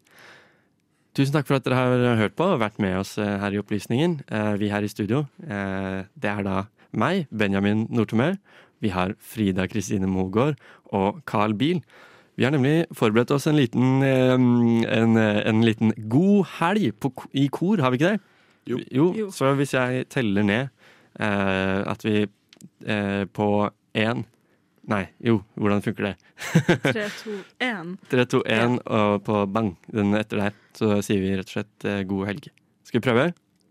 [1.14, 3.60] Tusen takk for at dere har hørt på og vært med oss eh, her i
[3.60, 4.20] Opplysningen.
[4.26, 8.32] Eh, vi her i studio, det er da meg, Benjamin Nortomø.
[8.82, 10.58] Vi har Frida Kristine Mogård
[10.90, 11.82] og Carl Biel.
[12.38, 17.82] Vi har nemlig forberedt oss en liten, en, en liten god helg på, i kor,
[17.84, 18.29] har vi ikke det?
[18.68, 18.80] Jo.
[19.16, 19.30] jo.
[19.34, 20.68] Så hvis jeg teller ned
[21.20, 23.48] eh, at vi eh, på
[23.96, 24.26] én
[24.90, 26.14] Nei, jo, hvordan funker det?
[26.82, 27.90] 3, 2, 1.
[28.10, 31.86] 3, 2, 1, og på bang, den etter der, så sier vi rett og slett
[31.86, 32.48] eh, god helg.
[32.88, 33.26] Skal vi prøve?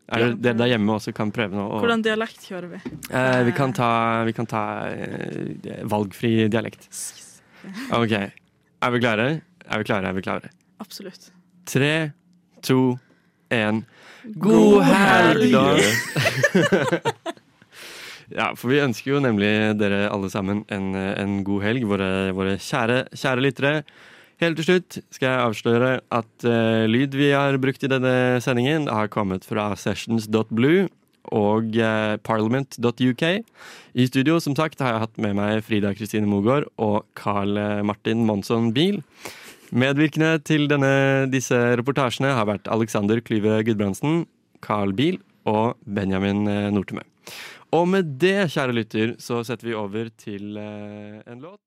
[0.10, 1.66] Er det dere der hjemme også kan prøve nå?
[1.66, 2.80] Og, Hvordan dialekt kjører vi?
[3.10, 3.90] Eh, vi kan ta,
[4.30, 6.88] vi kan ta eh, valgfri dialekt.
[7.98, 8.16] OK.
[8.16, 9.28] Er vi klare?
[9.68, 10.10] Er vi klare?
[10.10, 10.54] Er vi klare?
[10.82, 11.30] Absolutt.
[11.70, 11.94] Tre,
[12.66, 12.80] to,
[13.54, 13.84] én.
[14.24, 15.66] God helg, da!
[18.40, 22.58] ja, for vi ønsker jo nemlig dere alle sammen en, en god helg, våre, våre
[22.62, 23.74] kjære, kjære lyttere.
[24.40, 28.88] Helt til slutt skal jeg avsløre at uh, lyd vi har brukt i denne sendingen,
[28.88, 30.88] har kommet fra sessions.blue
[31.36, 33.26] og uh, parliament.uk.
[34.00, 38.24] I studio som sagt har jeg hatt med meg Frida Kristine Mogård og Carl Martin
[38.28, 39.02] Monsson Biel.
[39.70, 44.24] Medvirkende til denne, disse reportasjene har vært Alexander Klyve Gudbrandsen,
[44.66, 47.04] Carl Biel og Benjamin eh, Nortemø.
[47.78, 51.62] Og med det, kjære lytter, så setter vi over til eh, en låt.